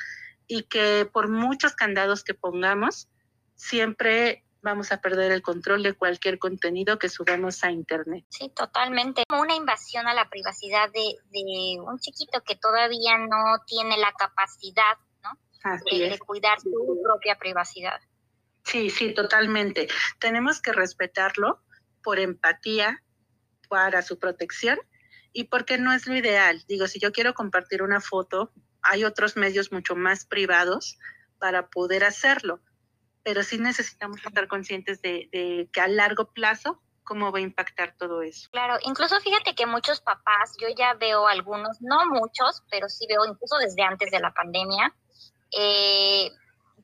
[0.47, 3.09] y que por muchos candados que pongamos,
[3.55, 8.25] siempre vamos a perder el control de cualquier contenido que subamos a Internet.
[8.29, 9.23] Sí, totalmente.
[9.29, 14.97] Una invasión a la privacidad de, de un chiquito que todavía no tiene la capacidad
[15.23, 15.37] ¿no?
[15.91, 17.99] de, cuidar su propia privacidad.
[18.63, 19.87] Sí, sí, totalmente.
[20.19, 21.61] Tenemos que respetarlo
[22.01, 23.03] por empatía,
[23.67, 24.79] para su protección
[25.33, 26.63] y porque no es lo ideal.
[26.67, 30.97] Digo, si yo quiero compartir una foto, hay otros medios mucho más privados
[31.39, 32.61] para poder hacerlo,
[33.25, 38.21] pero sí necesitamos estar conscientes de, que a largo plazo cómo va a impactar todo
[38.21, 38.49] eso.
[38.51, 43.25] Claro, incluso fíjate que muchos papás, yo ya veo algunos, no muchos, pero sí veo
[43.25, 44.93] incluso desde antes de la pandemia,
[45.57, 46.29] eh,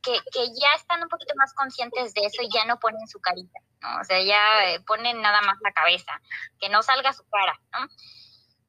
[0.01, 3.19] que, que, ya están un poquito más conscientes de eso y ya no ponen su
[3.19, 4.01] carita, ¿no?
[4.01, 6.19] O sea, ya eh, ponen nada más la cabeza,
[6.59, 7.87] que no salga su cara, ¿no?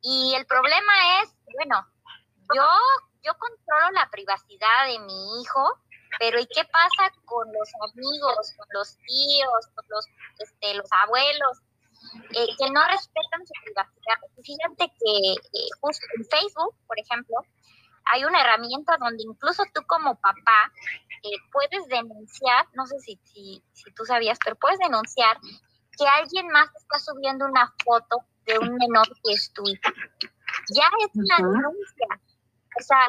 [0.02, 1.86] Y el problema es, bueno,
[2.54, 2.68] yo,
[3.22, 5.78] yo controlo la privacidad de mi hijo,
[6.18, 10.06] pero ¿y qué pasa con los amigos, con los tíos, con los,
[10.38, 11.62] este, los abuelos,
[12.30, 14.18] eh, que no respetan su privacidad?
[14.42, 17.36] Fíjate que eh, justo en Facebook, por ejemplo,
[18.06, 20.72] hay una herramienta donde incluso tú como papá
[21.22, 25.38] eh, puedes denunciar, no sé si, si, si tú sabías, pero puedes denunciar
[25.96, 29.90] que alguien más está subiendo una foto de un menor que es tu hijo.
[30.74, 32.06] Ya es una denuncia.
[32.78, 33.06] O sea,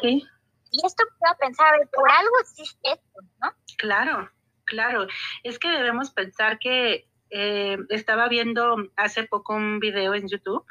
[0.74, 3.52] y esto puedo pensar, por algo existe esto, ¿no?
[3.78, 4.28] Claro,
[4.64, 5.06] Claro,
[5.42, 10.64] es que debemos pensar que eh, estaba viendo hace poco un video en YouTube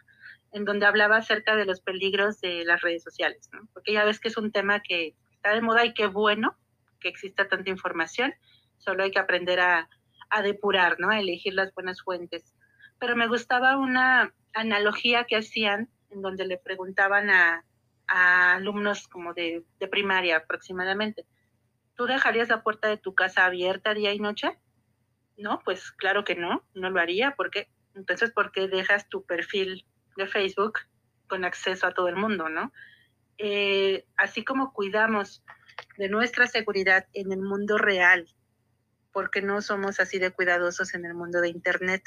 [0.51, 3.67] en donde hablaba acerca de los peligros de las redes sociales, ¿no?
[3.73, 6.55] porque ya ves que es un tema que está de moda y qué bueno
[6.99, 8.33] que exista tanta información,
[8.77, 9.89] solo hay que aprender a,
[10.29, 11.09] a depurar, ¿no?
[11.09, 12.53] a elegir las buenas fuentes.
[12.99, 17.65] Pero me gustaba una analogía que hacían en donde le preguntaban a,
[18.07, 21.25] a alumnos como de, de primaria aproximadamente,
[21.95, 24.57] ¿tú dejarías la puerta de tu casa abierta día y noche?
[25.37, 27.31] No, pues claro que no, no lo haría.
[27.35, 27.69] ¿Por qué?
[27.95, 29.85] Entonces, ¿por qué dejas tu perfil
[30.15, 30.79] de Facebook
[31.27, 32.71] con acceso a todo el mundo, no?
[33.37, 35.43] Eh, así como cuidamos
[35.97, 38.27] de nuestra seguridad en el mundo real,
[39.11, 42.03] porque no somos así de cuidadosos en el mundo de Internet?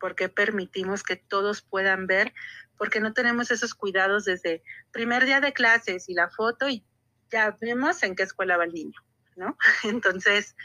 [0.00, 2.32] Porque permitimos que todos puedan ver?
[2.76, 6.84] Porque no tenemos esos cuidados desde primer día de clases y la foto y
[7.30, 9.00] ya vemos en qué escuela va el niño,
[9.36, 9.56] ¿no?
[9.84, 10.56] Entonces,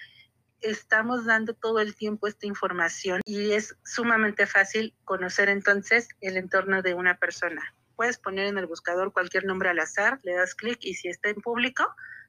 [0.62, 6.82] estamos dando todo el tiempo esta información y es sumamente fácil conocer entonces el entorno
[6.82, 7.76] de una persona.
[7.96, 11.30] Puedes poner en el buscador cualquier nombre al azar, le das clic y si está
[11.30, 11.86] en público,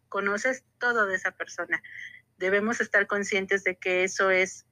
[0.09, 1.83] conoces todo de esa persona.
[2.37, 4.67] Debemos estar conscientes de que eso es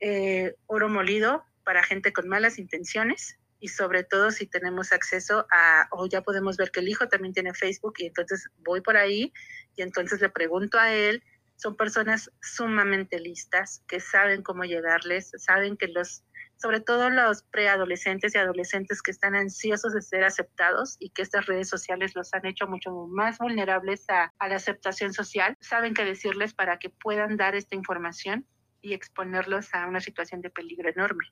[0.00, 5.86] eh, oro molido para gente con malas intenciones y sobre todo si tenemos acceso a,
[5.92, 9.32] o ya podemos ver que el hijo también tiene Facebook y entonces voy por ahí
[9.76, 11.22] y entonces le pregunto a él
[11.62, 16.24] son personas sumamente listas, que saben cómo llegarles, saben que los,
[16.56, 21.46] sobre todo los preadolescentes y adolescentes que están ansiosos de ser aceptados y que estas
[21.46, 26.04] redes sociales los han hecho mucho más vulnerables a, a la aceptación social, saben qué
[26.04, 28.44] decirles para que puedan dar esta información
[28.80, 31.26] y exponerlos a una situación de peligro enorme.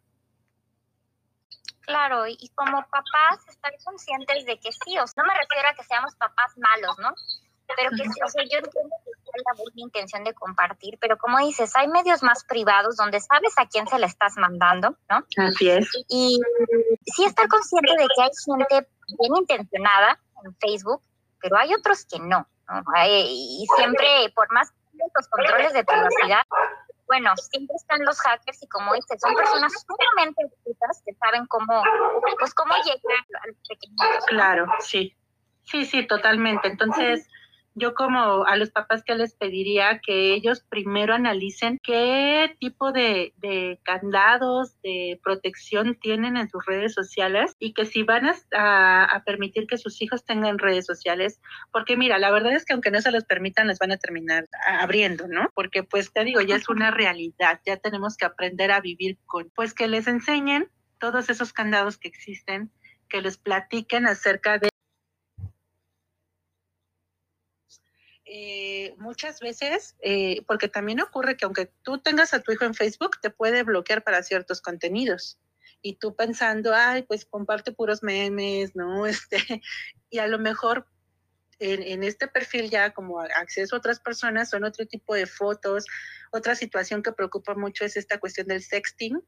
[1.91, 5.75] Claro, y como papás estar conscientes de que sí, o sea, no me refiero a
[5.75, 7.13] que seamos papás malos, ¿no?
[7.77, 11.73] Pero que, o sea, yo entiendo que la buena intención de compartir, pero como dices,
[11.75, 15.25] hay medios más privados donde sabes a quién se le estás mandando, ¿no?
[15.37, 15.89] Así es.
[16.09, 16.41] Y
[17.07, 21.03] sí estar consciente de que hay gente bien intencionada en Facebook,
[21.41, 22.83] pero hay otros que no, ¿no?
[23.05, 26.43] Y siempre, por más los controles de privacidad,
[27.11, 31.83] bueno, siempre están los hackers y como dices, son personas sumamente astutas que saben cómo,
[32.39, 33.97] pues cómo llegar al pequeño.
[34.29, 35.17] Claro, sí.
[35.65, 36.69] Sí, sí, totalmente.
[36.69, 37.29] Entonces,
[37.75, 43.33] yo como a los papás que les pediría que ellos primero analicen qué tipo de,
[43.85, 49.79] candados de protección tienen en sus redes sociales y que si van a, permitir que
[49.79, 53.25] sus hijos tengan redes sociales, porque mira, la verdad es que aunque no se los
[53.25, 55.51] permitan, les van a terminar abriendo, ¿no?
[55.55, 59.51] Porque pues te digo, ya es una realidad, ya tenemos que aprender a vivir con,
[59.55, 62.71] pues que les enseñen todos esos candados que existen,
[63.09, 64.70] que les platiquen acerca de
[68.33, 72.75] Eh, muchas veces, eh, porque también ocurre que aunque tú tengas a tu hijo en
[72.75, 75.41] Facebook, te puede bloquear para ciertos contenidos.
[75.83, 79.05] Y tú pensando, ay, pues comparte puros memes, ¿no?
[79.09, 79.61] Este,
[80.11, 80.87] y a lo mejor
[81.59, 85.87] en, este perfil ya como acceso a otras personas son otro tipo de fotos.
[86.31, 89.21] Otra situación que preocupa mucho es esta cuestión del sexting,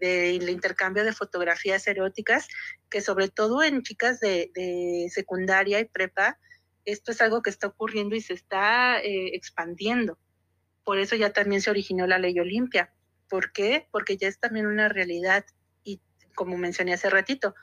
[0.00, 2.48] del intercambio de fotografías eróticas,
[2.90, 6.36] que sobre todo en chicas de secundaria y prepa,
[6.92, 10.18] esto es algo que está ocurriendo y se está eh, expandiendo.
[10.84, 12.92] Por eso ya también se originó la ley Olimpia.
[13.28, 13.88] ¿Por qué?
[13.90, 15.44] Porque ya es también una realidad
[15.84, 16.00] y
[16.34, 17.54] como mencioné hace ratito,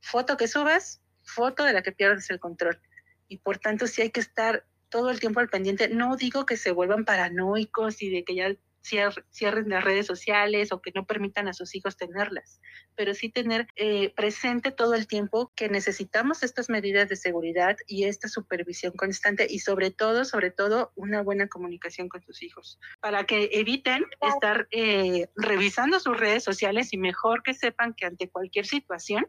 [0.00, 2.80] foto que subas, foto de la que pierdes el control.
[3.28, 5.88] Y por tanto sí hay que estar todo el tiempo al pendiente.
[5.88, 10.80] No digo que se vuelvan paranoicos y de que ya cierren las redes sociales o
[10.80, 12.60] que no permitan a sus hijos tenerlas,
[12.94, 18.04] pero sí tener eh, presente todo el tiempo que necesitamos estas medidas de seguridad y
[18.04, 23.24] esta supervisión constante y sobre todo, sobre todo, una buena comunicación con sus hijos para
[23.24, 28.66] que eviten estar eh, revisando sus redes sociales y mejor que sepan que ante cualquier
[28.66, 29.26] situación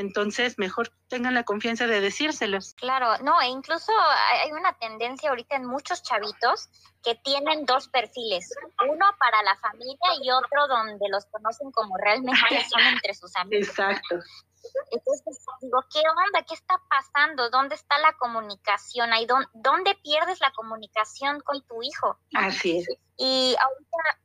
[0.00, 2.74] entonces, mejor tengan la confianza de decírselos.
[2.74, 3.92] Claro, no, e incluso
[4.42, 6.68] hay una tendencia ahorita en muchos chavitos
[7.02, 8.52] que tienen dos perfiles,
[8.88, 12.30] uno para la familia y otro donde los conocen como realmente
[12.70, 13.68] son entre sus amigos.
[13.68, 14.16] Exacto.
[14.90, 16.44] Entonces digo, ¿qué onda?
[16.46, 17.48] ¿Qué está pasando?
[17.50, 19.12] ¿Dónde está la comunicación?
[19.12, 22.18] Ahí, ¿Dónde pierdes la comunicación con tu hijo?
[22.34, 22.88] Así es.
[23.16, 24.20] Y ahorita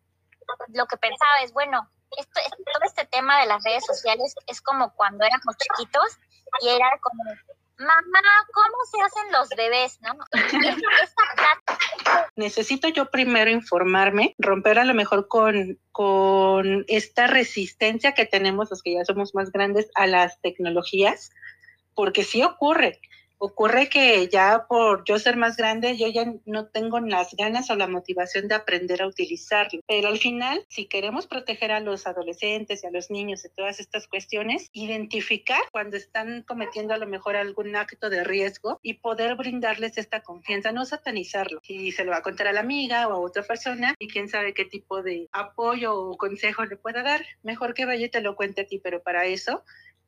[0.73, 2.39] lo que pensaba es, bueno, esto,
[2.73, 6.17] todo este tema de las redes sociales es como cuando éramos chiquitos
[6.61, 7.23] y era como,
[7.77, 9.99] mamá, ¿cómo se hacen los bebés?
[10.01, 10.13] ¿no?
[12.35, 18.81] Necesito yo primero informarme, romper a lo mejor con, con esta resistencia que tenemos los
[18.81, 21.31] que ya somos más grandes a las tecnologías,
[21.93, 22.99] porque sí ocurre.
[23.37, 27.75] Ocurre que ya por yo ser más grande, yo ya no tengo las ganas o
[27.75, 29.81] la motivación de aprender a utilizarlo.
[29.87, 33.79] Pero al final, si queremos proteger a los adolescentes y a los niños de todas
[33.79, 39.35] estas cuestiones, identificar cuando están cometiendo a lo mejor algún acto de riesgo y poder
[39.35, 41.59] brindarles esta confianza, no satanizarlo.
[41.67, 44.29] Y se lo va a contar a la amiga o a otra persona y quién
[44.29, 47.25] sabe qué tipo de apoyo o consejo le pueda dar.
[47.43, 49.63] Mejor que vaya y te lo cuente a ti, pero para eso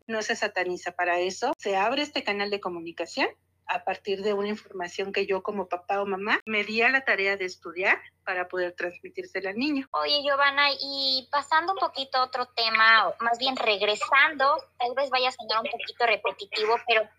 [0.08, 3.28] no se sataniza para eso, se abre este canal de comunicación
[3.68, 7.04] a partir de una información que yo como papá o mamá me di a la
[7.04, 9.88] tarea de estudiar para poder transmitírsela al niño.
[9.92, 15.10] Oye, Giovanna, y pasando un poquito a otro tema, o más bien regresando, tal vez
[15.10, 17.10] vaya a sonar un poquito repetitivo, pero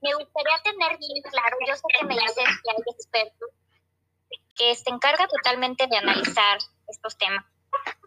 [0.00, 3.50] me gustaría tener bien claro, yo sé que me dices que hay expertos
[4.56, 7.44] que se encarga totalmente de analizar estos temas,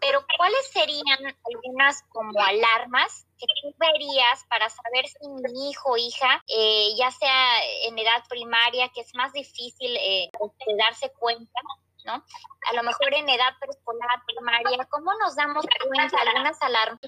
[0.00, 5.96] pero ¿cuáles serían algunas como alarmas que tú verías para saber si mi hijo o
[5.96, 10.30] hija, eh, ya sea en edad primaria, que es más difícil eh,
[10.78, 11.60] darse cuenta,
[12.04, 12.12] ¿no?
[12.68, 17.00] A lo mejor en edad preescolar, primaria, ¿cómo nos damos cuenta algunas alarmas,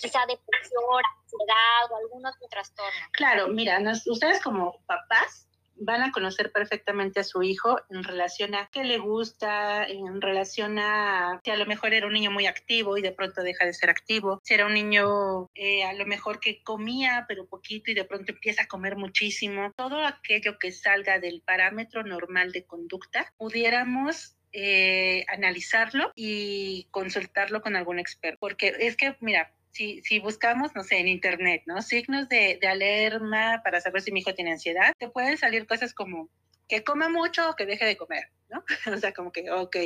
[0.00, 3.06] quizá depresión, ansiedad o algún otro trastorno?
[3.12, 8.68] Claro, mira, ustedes como papás van a conocer perfectamente a su hijo en relación a
[8.72, 12.96] qué le gusta, en relación a si a lo mejor era un niño muy activo
[12.96, 16.40] y de pronto deja de ser activo, si era un niño eh, a lo mejor
[16.40, 21.18] que comía pero poquito y de pronto empieza a comer muchísimo, todo aquello que salga
[21.18, 28.38] del parámetro normal de conducta, pudiéramos eh, analizarlo y consultarlo con algún experto.
[28.38, 31.82] Porque es que, mira, si, buscamos, no sé, en internet, ¿no?
[31.82, 35.92] Signos de, de alarma para saber si mi hijo tiene ansiedad, te pueden salir cosas
[35.92, 36.30] como
[36.68, 38.64] que coma mucho o que deje de comer, ¿no?
[38.94, 39.76] o sea, como que, ok.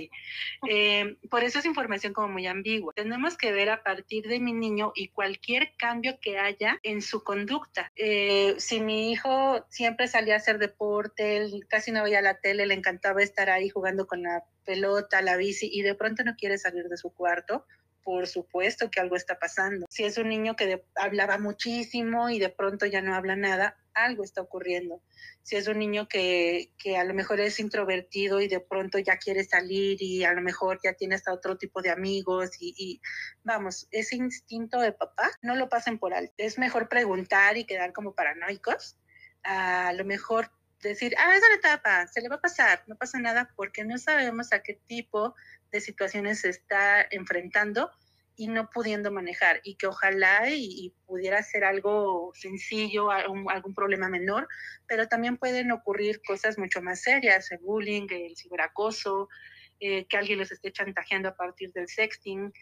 [0.69, 2.93] Eh, por eso es información como muy ambigua.
[2.95, 7.25] Tenemos que ver a partir de mi niño y cualquier cambio que haya en su
[7.25, 7.93] conducta.
[7.97, 12.67] Eh, si mi hijo siempre salía a hacer deporte, él casi no veía la tele,
[12.67, 16.59] le encantaba estar ahí jugando con la pelota, la bici, y de pronto no quiere
[16.59, 17.65] salir de su cuarto,
[18.09, 19.85] por supuesto que algo está pasando.
[19.91, 24.25] Si es un niño que hablaba muchísimo y de pronto ya no habla nada, algo
[24.25, 25.03] está ocurriendo.
[25.43, 29.19] Si es un niño que, que, a lo mejor es introvertido y de pronto ya
[29.19, 33.03] quiere salir y a lo mejor ya tiene hasta otro tipo de amigos y,
[33.43, 36.33] vamos, ese instinto de papá no lo pasen por alto.
[36.39, 38.97] Es mejor preguntar y quedar como paranoicos.
[39.43, 40.51] A lo mejor
[40.81, 43.99] decir, ah, es una etapa, se le va a pasar, no pasa nada, porque no
[43.99, 45.35] sabemos a qué tipo
[45.73, 47.91] de situaciones se está enfrentando
[48.39, 54.09] y no pudiendo manejar y que ojalá y, pudiera ser algo sencillo, algún, algún, problema
[54.09, 54.47] menor,
[54.87, 59.29] pero también pueden ocurrir cosas mucho más serias, el bullying, el ciberacoso,
[59.81, 62.53] eh, que alguien los esté chantajeando a partir del sexting.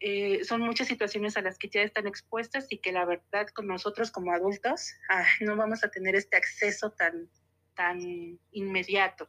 [0.00, 3.66] Eh, son muchas situaciones a las que ya están expuestas y que la verdad con
[3.66, 7.30] nosotros como adultos ah, no vamos a tener este acceso tan,
[7.74, 9.28] tan inmediato.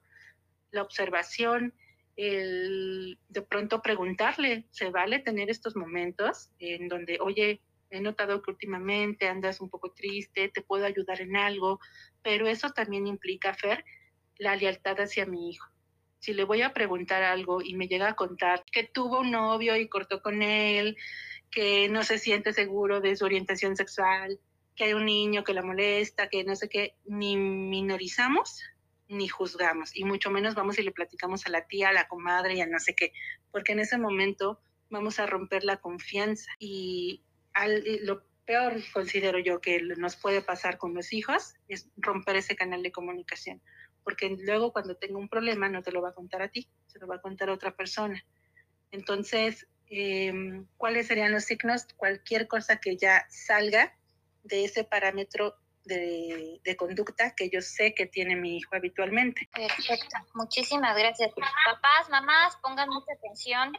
[0.72, 1.74] La observación,
[2.18, 7.62] el de pronto preguntarle, ¿se vale tener estos momentos en donde, oye,
[7.92, 11.80] he notado que últimamente andas un poco triste, te puedo ayudar en algo,
[12.24, 13.86] pero eso también implica, Fer,
[14.38, 15.68] la lealtad hacia mi hijo.
[16.20, 19.78] Si le voy a preguntar algo y me llega a contar que tuvo un novio
[19.78, 20.98] y cortó con él,
[21.52, 24.40] que no se siente seguro de su orientación sexual,
[24.76, 28.64] que hay un niño que la molesta, que no sé qué, ni minorizamos
[29.10, 32.56] ni juzgamos, y mucho menos vamos y le platicamos a la tía, a la comadre
[32.56, 33.14] y a no sé qué,
[33.52, 36.52] porque en ese momento vamos a romper la confianza.
[36.60, 37.24] Y
[38.04, 42.82] lo peor, considero yo, que nos puede pasar con los hijos es romper ese canal
[42.84, 43.62] de comunicación,
[44.04, 47.00] porque luego cuando tenga un problema no te lo va a contar a ti, se
[47.00, 48.24] lo va a contar a otra persona.
[48.92, 51.88] Entonces, em, ¿cuáles serían los signos?
[51.96, 53.98] Cualquier cosa que ya salga
[54.44, 55.56] de ese parámetro
[55.88, 59.50] de, conducta que yo sé que tiene mi hijo habitualmente.
[59.54, 61.32] Perfecto, muchísimas gracias.
[61.34, 63.76] Papás, mamás, pongan mucha atención.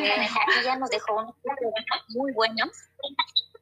[0.00, 1.34] Eh, aquí ya nos dejó un
[2.08, 2.70] muy buenos.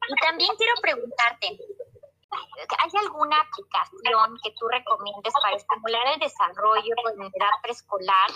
[0.09, 7.21] Y también quiero preguntarte, ¿hay alguna aplicación que tú recomiendes para estimular el desarrollo en
[7.21, 8.29] edad preescolar?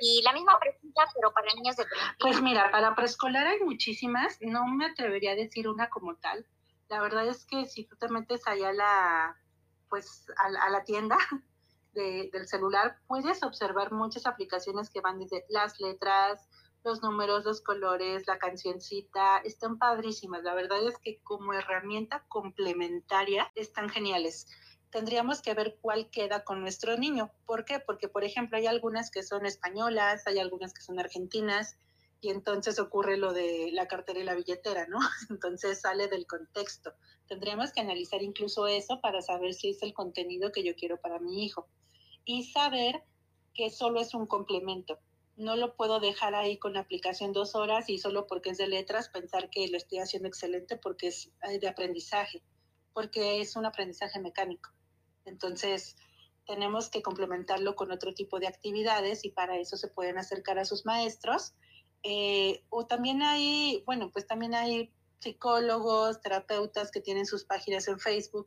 [0.00, 1.84] Y la misma pregunta, pero para niños de
[2.20, 6.46] Pues mira, para preescolar hay muchísimas, no me atrevería a decir una como tal,
[6.88, 9.36] la verdad es que si tú te metes allá a la,
[9.88, 11.16] pues, a, la tienda
[11.94, 16.48] del celular, puedes observar muchas aplicaciones que van desde las letras,
[16.84, 20.44] los números, los colores, la cancioncita, están padrísimas.
[20.44, 24.46] La verdad es que como herramienta complementaria están geniales.
[24.90, 27.32] Tendríamos que ver cuál queda con nuestro niño.
[27.44, 27.80] ¿Por qué?
[27.80, 31.76] Porque, por ejemplo, hay algunas que son españolas, hay algunas que son argentinas,
[32.20, 34.98] y entonces ocurre lo de la cartera y la billetera, ¿no?
[35.30, 36.94] Entonces sale del contexto.
[37.26, 41.18] Tendríamos que analizar incluso eso para saber si es el contenido que yo quiero para
[41.18, 41.68] mi hijo
[42.24, 43.02] y saber
[43.54, 44.98] que solo es un complemento.
[45.36, 48.68] No lo puedo dejar ahí con la aplicación dos horas y solo porque es de
[48.68, 52.42] letras pensar que lo estoy haciendo excelente porque es de aprendizaje,
[52.94, 54.70] porque es un aprendizaje mecánico.
[55.26, 55.96] Entonces,
[56.46, 60.64] tenemos que complementarlo con otro tipo de actividades y para eso se pueden acercar a
[60.64, 61.54] sus maestros.
[62.02, 67.98] Eh, o también hay, bueno, pues también hay psicólogos, terapeutas que tienen sus páginas en
[67.98, 68.46] Facebook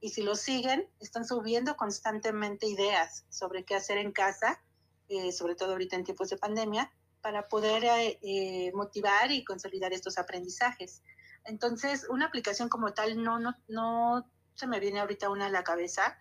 [0.00, 4.62] y si lo siguen, están subiendo constantemente ideas sobre qué hacer en casa,
[5.08, 10.18] eh, sobre todo ahorita en tiempos de pandemia, para poder eh, motivar y consolidar estos
[10.18, 11.02] aprendizajes.
[11.44, 15.64] Entonces, una aplicación como tal no, no, no se me viene ahorita una a la
[15.64, 16.18] cabeza,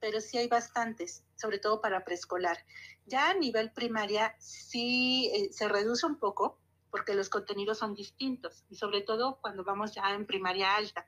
[0.00, 2.58] pero sí hay bastantes, sobre todo para preescolar.
[3.06, 6.58] Ya a nivel primaria sí eh, se reduce un poco
[6.90, 11.06] porque los contenidos son distintos y sobre todo cuando vamos ya en primaria alta.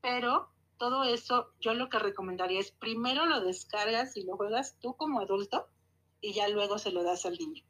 [0.00, 0.48] Pero
[0.78, 5.20] todo eso yo lo que recomendaría es primero lo descargas y lo juegas tú como
[5.20, 5.68] adulto
[6.22, 7.64] y ya luego se lo das al niño.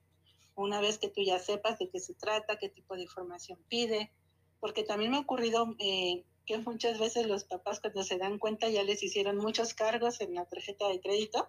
[0.55, 4.13] Una vez que tú ya sepas de qué se trata, qué tipo de información pide,
[4.61, 8.69] porque también me ha ocurrido eh, que muchas veces los papás cuando se dan cuenta
[8.69, 11.49] ya les hicieron muchos cargos en la tarjeta de crédito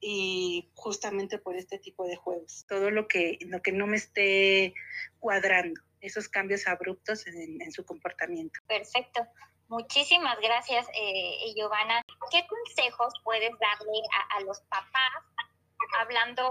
[0.00, 2.64] y justamente por este tipo de juegos.
[2.68, 4.74] Todo lo que, lo que no me esté
[5.18, 8.60] cuadrando, esos cambios abruptos en, su comportamiento.
[8.66, 9.26] Perfecto.
[9.68, 12.02] Muchísimas gracias, eh, Giovanna.
[12.30, 13.98] ¿Qué consejos puedes darle
[14.36, 15.24] a, los papás
[16.00, 16.42] hablando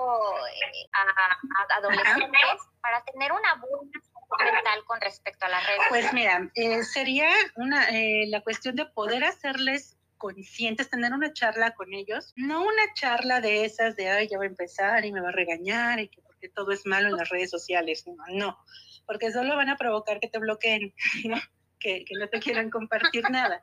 [0.47, 5.81] eh, a, adolescentes para tener una buena mental con respecto a las redes?
[5.89, 11.73] Pues mira, eh, sería una eh, la cuestión de poder hacerles conscientes, tener una charla
[11.75, 15.21] con ellos, no una charla de esas de, ay, ya voy a empezar y me
[15.21, 18.57] va a regañar y que porque todo es malo en las redes sociales, no, no
[19.05, 20.93] porque solo van a provocar que te bloqueen,
[21.25, 21.37] ¿no?
[21.79, 23.61] Que, que no te quieran compartir nada.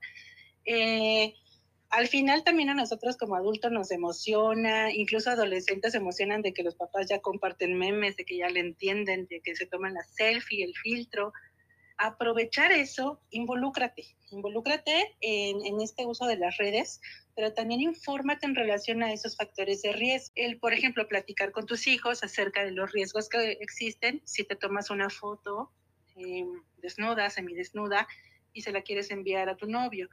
[0.64, 1.34] Eh,
[1.90, 6.62] al final también a nosotros como adultos nos emociona, incluso adolescentes se emocionan de que
[6.62, 10.04] los papás ya comparten memes, de que ya le entienden, de que se toman la
[10.04, 11.32] selfie, el filtro.
[12.04, 17.00] Aprovechar eso, involúcrate, involúcrate en, en este uso de las redes,
[17.36, 20.32] pero también infórmate en relación a esos factores de riesgo.
[20.34, 24.56] El, por ejemplo, platicar con tus hijos acerca de los riesgos que existen si te
[24.56, 25.70] tomas una foto
[26.16, 26.44] eh,
[26.78, 28.08] desnuda, semidesnuda,
[28.52, 30.08] y se la quieres enviar a tu novio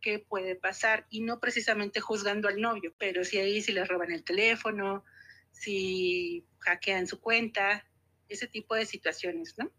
[0.00, 4.12] qué puede pasar y no precisamente juzgando al novio, pero si ahí si le roban
[4.12, 5.02] el teléfono,
[5.50, 7.84] si hackean su cuenta,
[8.28, 9.72] ese tipo de situaciones, ¿no?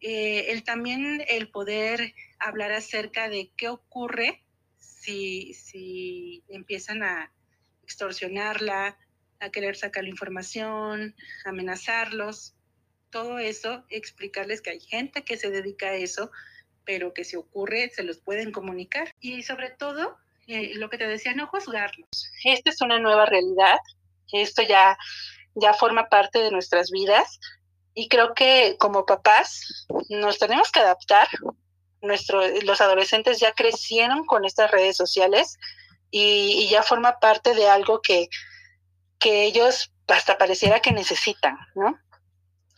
[0.00, 4.42] Eh, el también el poder hablar acerca de qué ocurre
[4.78, 7.32] si, si empiezan a
[7.82, 8.98] extorsionarla,
[9.40, 11.14] a querer sacar la información,
[11.44, 12.54] amenazarlos,
[13.10, 16.30] todo eso, explicarles que hay gente que se dedica a eso,
[16.84, 19.14] pero que si ocurre se los pueden comunicar.
[19.20, 20.16] Y sobre todo,
[20.46, 22.32] eh, lo que te decía, no juzgarlos.
[22.44, 23.78] Esta es una nueva realidad,
[24.32, 24.96] esto ya,
[25.54, 27.38] ya forma parte de nuestras vidas
[27.94, 31.28] y creo que como papás nos tenemos que adaptar.
[32.02, 35.56] Nuestro, los adolescentes ya crecieron con estas redes sociales
[36.10, 38.28] y, ya forma parte de algo que,
[39.18, 41.98] que ellos hasta pareciera que necesitan, ¿no?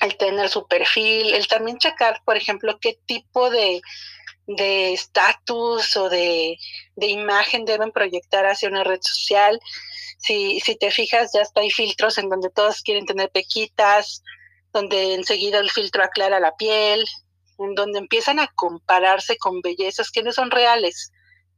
[0.00, 3.80] el tener su perfil, el también checar, por ejemplo, qué tipo de
[4.46, 6.56] estatus o de,
[6.96, 9.58] imagen deben proyectar hacia una red social.
[10.18, 14.22] Si, si te fijas, ya está hay filtros en donde todos quieren tener pequitas,
[14.72, 17.04] donde enseguida el filtro aclara la piel,
[17.58, 21.10] en donde empiezan a compararse con bellezas que no son reales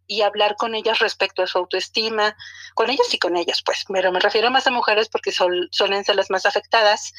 [0.07, 2.35] y hablar con ellas respecto a su autoestima,
[2.75, 6.05] con ellas y con ellas, pues, pero me refiero más a mujeres porque son, suelen
[6.05, 7.13] ser las más afectadas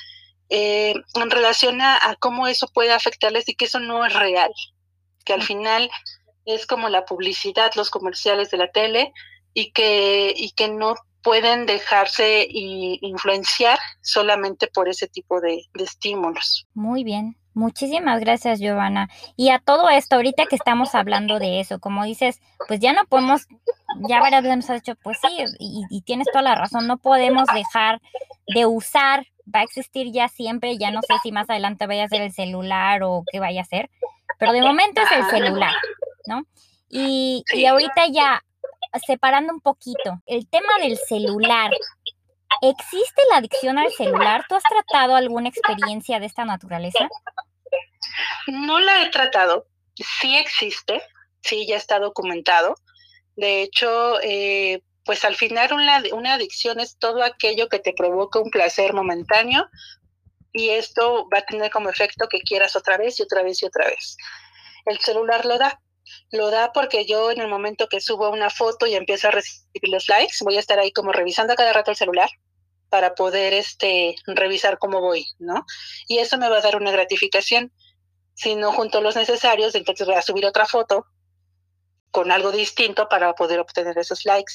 [0.50, 4.52] eh, en relación a, cómo eso puede afectarles y que eso no es real,
[5.24, 5.90] que al final
[6.46, 9.14] es como la publicidad, los comerciales de la tele
[9.54, 16.68] y que, y que no pueden dejarse influenciar solamente por ese tipo de, de estímulos.
[16.74, 19.10] Muy bien, Muchísimas gracias, Giovanna.
[19.36, 22.40] Y a todo esto, ahorita que estamos hablando de eso, como dices,
[22.70, 23.48] pues ya no podemos,
[24.08, 25.28] ya varias veces nos has dicho, pues sí,
[25.60, 28.00] y, y, tienes toda la razón, no podemos dejar
[28.48, 32.10] de usar va a existir ya siempre, ya no sé si más adelante vaya a
[32.10, 33.90] ser el celular o qué vaya a ser,
[34.38, 35.74] pero de momento es el celular,
[36.28, 36.44] ¿no?
[36.90, 38.44] Y, y ahorita ya,
[39.06, 41.72] separando un poquito, el tema del celular,
[42.62, 44.46] ¿existe la adicción al celular?
[44.48, 47.08] ¿Tú has tratado alguna experiencia de esta naturaleza?
[48.48, 51.02] No la he tratado, sí existe,
[51.42, 52.76] sí ya está documentado.
[53.36, 58.40] De hecho, eh, pues al final una, una adicción es todo aquello que te provoca
[58.40, 59.68] un placer momentáneo
[60.52, 63.66] y esto va a tener como efecto que quieras otra vez y otra vez y
[63.66, 64.18] otra vez.
[64.86, 65.80] El celular lo da.
[66.32, 69.90] Lo da porque yo en el momento que subo una foto y empiezo a recibir
[69.90, 72.30] los likes, voy a estar ahí como revisando a cada rato el celular
[72.90, 75.66] para poder este, revisar cómo voy, ¿no?
[76.08, 77.72] Y eso me va a dar una gratificación.
[78.34, 81.06] Si no junto los necesarios, entonces voy a subir otra foto
[82.12, 84.54] con algo distinto para poder obtener esos likes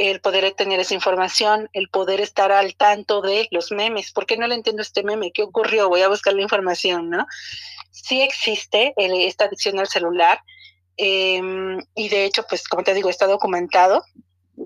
[0.00, 4.12] el poder tener esa información, el poder estar al tanto de los memes.
[4.12, 5.30] ¿Por qué no le entiendo este meme?
[5.30, 5.90] ¿Qué ocurrió?
[5.90, 7.26] Voy a buscar la información, ¿no?
[7.90, 10.40] Sí existe esta adicción al celular
[11.02, 14.04] em, y de hecho, pues como te digo, está documentado.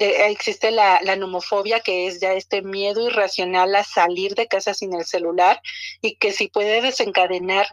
[0.00, 4.92] existe la, la nomofobia, que es ya este miedo irracional a salir de casa sin
[4.94, 5.60] el celular
[6.02, 7.68] y que sí puede desencadenar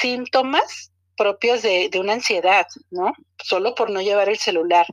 [0.00, 3.12] síntomas propios de, de una ansiedad, ¿no?
[3.42, 4.86] Solo por no llevar el celular.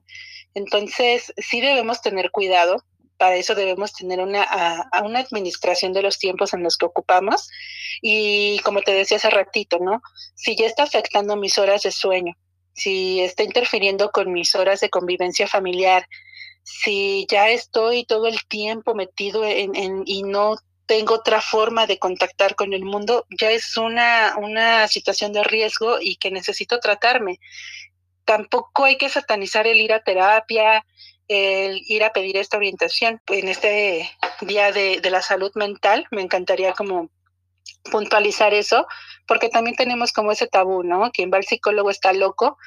[0.54, 2.84] Entonces, sí debemos tener cuidado.
[3.18, 7.50] Para eso debemos tener una, una administración de los tiempos en los que ocupamos.
[8.02, 10.02] Y como te decía hace ratito, ¿no?
[10.36, 12.34] Si ya está afectando mis horas de sueño,
[12.74, 16.08] si está interfiriendo con mis horas de convivencia familiar,
[16.64, 20.56] si ya estoy todo el tiempo metido en, y no
[20.86, 25.98] tengo otra forma de contactar con el mundo, ya es una, una situación de riesgo
[26.02, 27.40] y que necesito tratarme
[28.30, 30.86] tampoco hay que satanizar el ir a terapia,
[31.28, 33.20] el ir a pedir esta orientación.
[33.26, 34.08] En este
[34.42, 37.10] día de, la salud mental, me encantaría como
[37.92, 38.88] puntualizar eso,
[39.28, 41.12] porque también tenemos como ese tabú, ¿no?
[41.12, 42.58] Quien va al psicólogo está loco,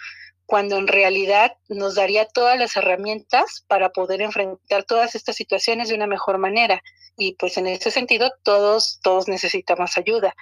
[0.46, 5.94] cuando en realidad nos daría todas las herramientas para poder enfrentar todas estas situaciones de
[5.94, 6.82] una mejor manera.
[7.16, 10.34] Y pues en ese sentido, todos, todos necesitamos ayuda.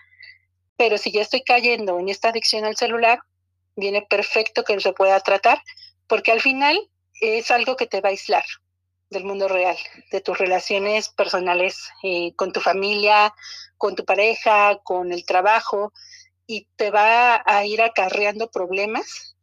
[0.76, 3.20] Pero si ya estoy cayendo en esta adicción al celular,
[3.76, 5.62] viene perfecto que se pueda tratar,
[6.06, 6.78] porque al final
[7.20, 8.44] es algo que te va a aislar
[9.10, 9.76] del mundo real,
[10.10, 13.34] de tus relaciones personales eh, con tu familia,
[13.76, 15.92] con tu pareja, con el trabajo,
[16.46, 19.36] y te va a ir acarreando problemas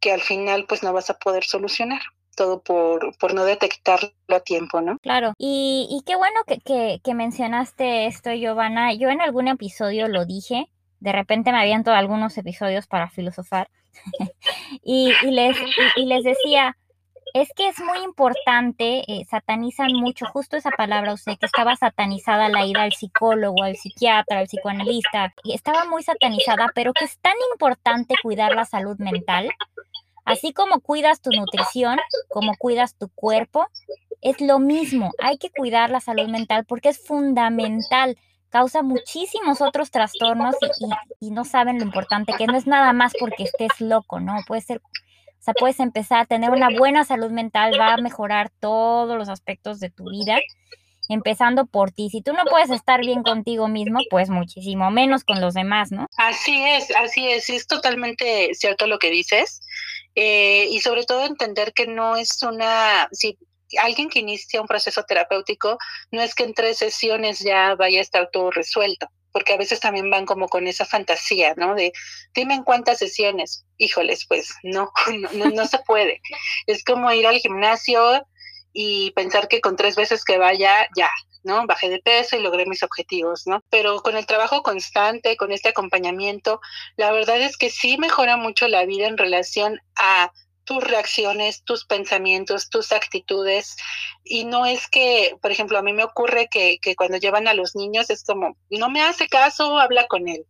[0.00, 2.00] que al final pues no vas a poder solucionar
[2.38, 4.96] todo por, por no detectarlo a tiempo, ¿no?
[5.00, 8.94] Claro, y, y qué bueno que, que, mencionaste esto, Giovanna.
[8.94, 13.68] Yo en algún episodio lo dije, de repente me aviento algunos episodios para filosofar
[14.84, 15.56] y, les,
[15.96, 16.76] y, les decía,
[17.34, 22.48] es que es muy importante, eh, satanizan mucho, justo esa palabra usted, que estaba satanizada
[22.48, 27.18] la ida al psicólogo, al psiquiatra, al psicoanalista, y estaba muy satanizada, pero que es
[27.18, 29.50] tan importante cuidar la salud mental,
[30.24, 31.98] así como cuidas tu nutrición,
[32.28, 33.66] como cuidas tu cuerpo,
[34.20, 38.16] es lo mismo, hay que cuidar la salud mental porque es fundamental
[38.50, 40.56] causa muchísimos otros trastornos
[41.20, 44.36] y, no saben lo importante que no es nada más porque estés loco, ¿no?
[44.46, 44.80] Puede ser,
[45.38, 49.28] o sea, puedes empezar a tener una buena salud mental, va a mejorar todos los
[49.28, 50.38] aspectos de tu vida,
[51.08, 52.10] empezando por ti.
[52.10, 56.06] Si tú no puedes estar bien contigo mismo, pues muchísimo menos con los demás, ¿no?
[56.16, 59.60] Así es, así es, es totalmente cierto lo que dices.
[60.14, 63.38] Eh, y sobre todo entender que no es una, si
[63.80, 65.78] alguien que inicia un proceso terapéutico
[66.10, 69.80] no es que en tres sesiones ya vaya a estar todo resuelto, porque a veces
[69.80, 71.74] también van como con esa fantasía, ¿no?
[71.74, 71.92] De
[72.34, 73.64] dime en cuántas sesiones.
[73.76, 74.90] Híjoles, pues no,
[75.34, 76.20] no, no se puede.
[76.66, 78.26] Es como ir al gimnasio
[78.72, 81.10] y pensar que con tres veces que vaya, ya,
[81.42, 81.66] ¿no?
[81.66, 83.62] Bajé de peso y logré mis objetivos, ¿no?
[83.70, 86.60] Pero con el trabajo constante, con este acompañamiento,
[86.96, 90.32] la verdad es que sí mejora mucho la vida en relación a
[90.68, 93.78] tus reacciones, tus pensamientos, tus actitudes.
[94.22, 97.54] Y no es que, por ejemplo, a mí me ocurre que, que cuando llevan a
[97.54, 100.44] los niños es como, no me hace caso, habla con él,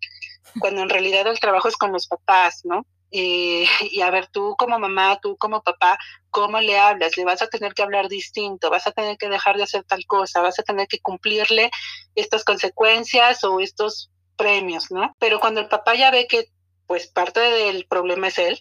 [0.59, 2.85] cuando en realidad el trabajo es con los papás, ¿no?
[3.13, 5.97] Eh, y a ver, tú como mamá, tú como papá,
[6.31, 7.17] ¿cómo le hablas?
[7.17, 10.05] Le vas a tener que hablar distinto, vas a tener que dejar de hacer tal
[10.09, 11.71] cosa, vas a tener que cumplirle
[12.17, 15.15] estas consecuencias o estos premios, ¿no?
[15.21, 16.47] Pero cuando el papá ya ve que
[16.89, 18.59] pues parte del problema es él,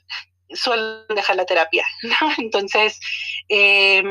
[0.53, 2.15] suelen dejar la terapia, ¿no?
[2.37, 2.99] Entonces,
[3.49, 4.03] eh,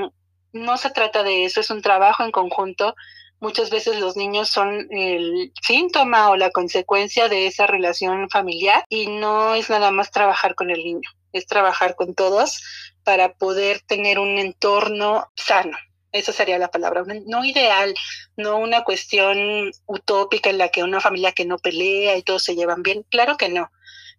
[0.53, 2.95] no se trata de eso, es un trabajo en conjunto.
[3.39, 9.09] Muchas veces los niños son el síntoma o la consecuencia de esa relación familiar y
[9.09, 12.62] no es nada más trabajar con el niño, es trabajar con todos
[13.05, 15.76] para poder tener un entorno sano.
[16.12, 17.95] Esa sería la palabra, no ideal,
[18.39, 22.57] no una cuestión utópica en la que una familia que no pelea y todos se
[22.57, 23.70] llevan bien, claro que no,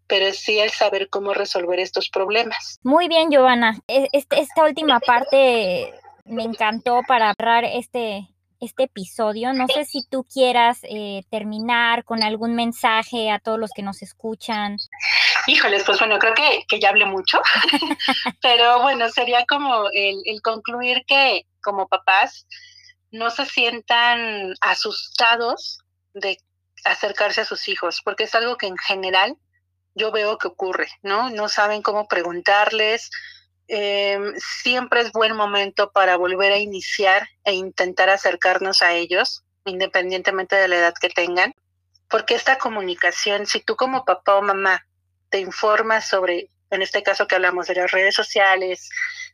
[0.07, 2.79] pero sí el saber cómo resolver estos problemas.
[2.83, 3.77] Muy bien, Giovanna.
[3.87, 5.93] E, este, esta última parte
[6.25, 8.27] me encantó para cerrar este,
[8.59, 9.53] este episodio.
[9.53, 14.01] No sé si tú quieras eh, terminar con algún mensaje a todos los que nos
[14.01, 14.77] escuchan.
[15.47, 17.39] Híjoles, pues bueno, creo que, que ya hablé mucho,
[18.41, 22.47] pero bueno, sería como el, el concluir que como papás
[23.11, 25.79] no se sientan asustados
[26.13, 26.37] de
[26.83, 29.37] acercarse a sus hijos, porque es algo que en general
[29.97, 31.29] yo veo que ocurre, ¿no?
[31.29, 33.09] No saben cómo preguntarles.
[33.67, 40.55] Em, siempre es buen momento para volver a iniciar e intentar acercarnos a ellos, independientemente
[40.55, 41.53] de la edad que tengan,
[42.09, 44.85] porque esta comunicación, si tú como papá o mamá
[45.29, 48.89] te informas sobre, en este caso que hablamos de las redes sociales,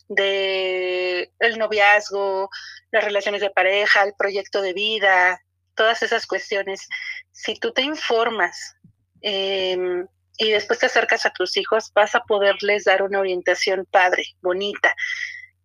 [0.07, 2.49] de el noviazgo,
[2.91, 5.41] las relaciones de pareja, el proyecto de vida,
[5.76, 6.88] todas esas cuestiones,
[7.32, 8.76] si tú te informas
[9.22, 10.07] em,
[10.38, 14.95] y después te acercas a tus hijos, vas a poderles dar una orientación padre, bonita.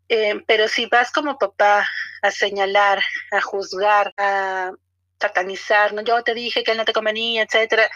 [0.08, 1.86] Em, pero si vas como papá
[2.22, 4.72] a señalar, a juzgar, a
[5.20, 7.90] satanizar, no, yo te dije que él no te convenía, etcétera,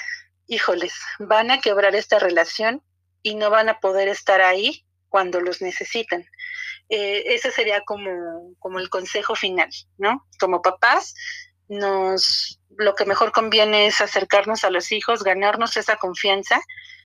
[0.46, 2.82] híjoles, van a quebrar esta relación
[3.22, 6.26] y no van a poder estar ahí cuando los necesitan.
[6.88, 10.26] Eh, ese sería como, como el consejo final, ¿no?
[10.38, 11.14] Como papás,
[11.68, 16.60] nos lo que mejor conviene es acercarnos a los hijos, ganarnos esa confianza,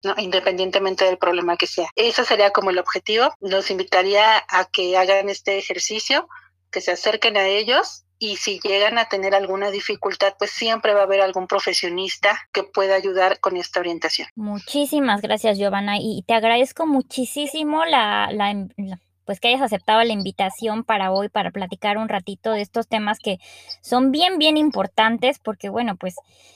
[0.03, 0.13] ¿no?
[0.18, 1.89] independientemente del problema que sea.
[1.95, 3.34] Ese sería como el objetivo.
[3.39, 6.28] Los invitaría a que hagan este ejercicio,
[6.72, 11.01] que se acerquen a ellos y si llegan a tener alguna dificultad, pues siempre va
[11.01, 14.28] a haber algún profesionista que pueda ayudar con esta orientación.
[14.36, 18.53] Muchísimas gracias, Giovanna, y te agradezco muchísimo la, la,
[19.26, 23.19] pues que hayas aceptado la invitación para hoy para platicar un ratito de estos temas
[23.19, 23.39] que
[23.82, 26.15] son bien, bien importantes porque bueno, pues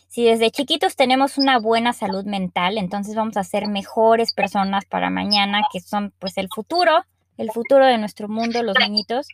[0.10, 5.12] si desde chiquitos tenemos una buena salud mental, entonces vamos a ser mejores personas para
[5.12, 7.06] mañana, que son pues el futuro,
[7.38, 9.28] el futuro de nuestro mundo, los niñitos.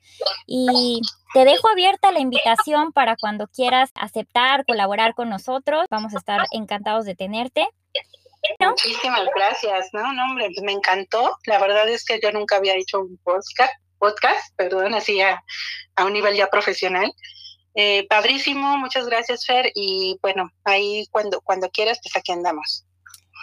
[0.46, 1.00] Y
[1.34, 5.86] te dejo abierta la invitación para cuando quieras aceptar, colaborar con nosotros.
[5.90, 7.68] Vamos a estar encantados de tenerte.
[8.60, 11.38] Muchísimas gracias, no, no, hombre, pues me encantó.
[11.46, 15.44] La verdad es que yo nunca había hecho un podcast, podcast, perdón, así a,
[16.04, 17.12] un nivel ya profesional.
[17.76, 22.86] Eh, padrísimo, muchas gracias, Fer, y bueno, ahí cuando, cuando quieras, pues aquí andamos.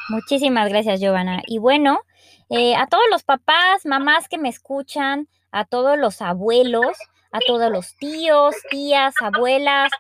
[0.09, 1.43] Muchísimas gracias, Giovanna.
[1.47, 2.01] Y bueno,
[2.49, 6.97] eh, a todos los papás, mamás que me escuchan, a todos los abuelos,
[7.31, 9.91] a todos los tíos, tías, abuelas,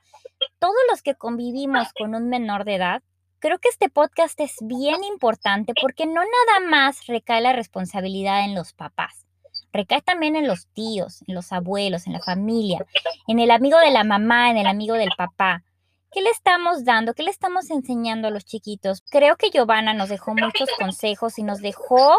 [0.58, 3.02] todos los que convivimos con un menor de edad,
[3.42, 8.54] Creo que este podcast es bien importante porque no nada más recae la responsabilidad en
[8.54, 9.26] los papás,
[9.72, 12.86] recae también en los tíos, en los abuelos, en la familia,
[13.26, 15.64] en el amigo de la mamá, en el amigo del papá.
[16.12, 17.14] ¿Qué le estamos dando?
[17.14, 19.02] ¿Qué le estamos enseñando a los chiquitos?
[19.10, 22.14] Creo que Giovanna nos dejó muchos consejos y nos dejó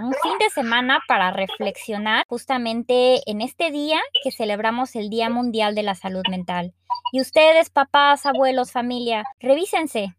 [0.00, 5.76] un fin de semana para reflexionar justamente en este día que celebramos el Día Mundial
[5.76, 6.74] de la Salud Mental.
[7.12, 10.16] Y ustedes, papás, abuelos, familia, revísense,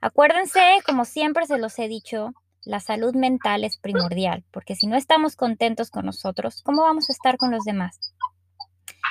[0.00, 2.32] Acuérdense, como siempre se los he dicho,
[2.62, 7.12] la salud mental es primordial, porque si no estamos contentos con nosotros, ¿cómo vamos a
[7.12, 7.98] estar con los demás?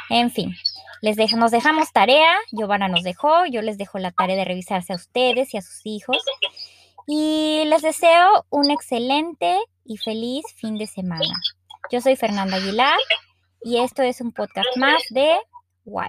[0.09, 0.55] En fin,
[1.01, 4.95] les nos dejamos tarea, Giovanna nos dejó, yo les dejo la tarea de revisarse a
[4.95, 6.17] ustedes y a sus hijos.
[7.05, 11.33] Y les deseo un excelente y feliz fin de semana.
[11.91, 12.97] Yo soy Fernanda Aguilar
[13.63, 15.37] y esto es un podcast más de
[15.85, 16.07] Why.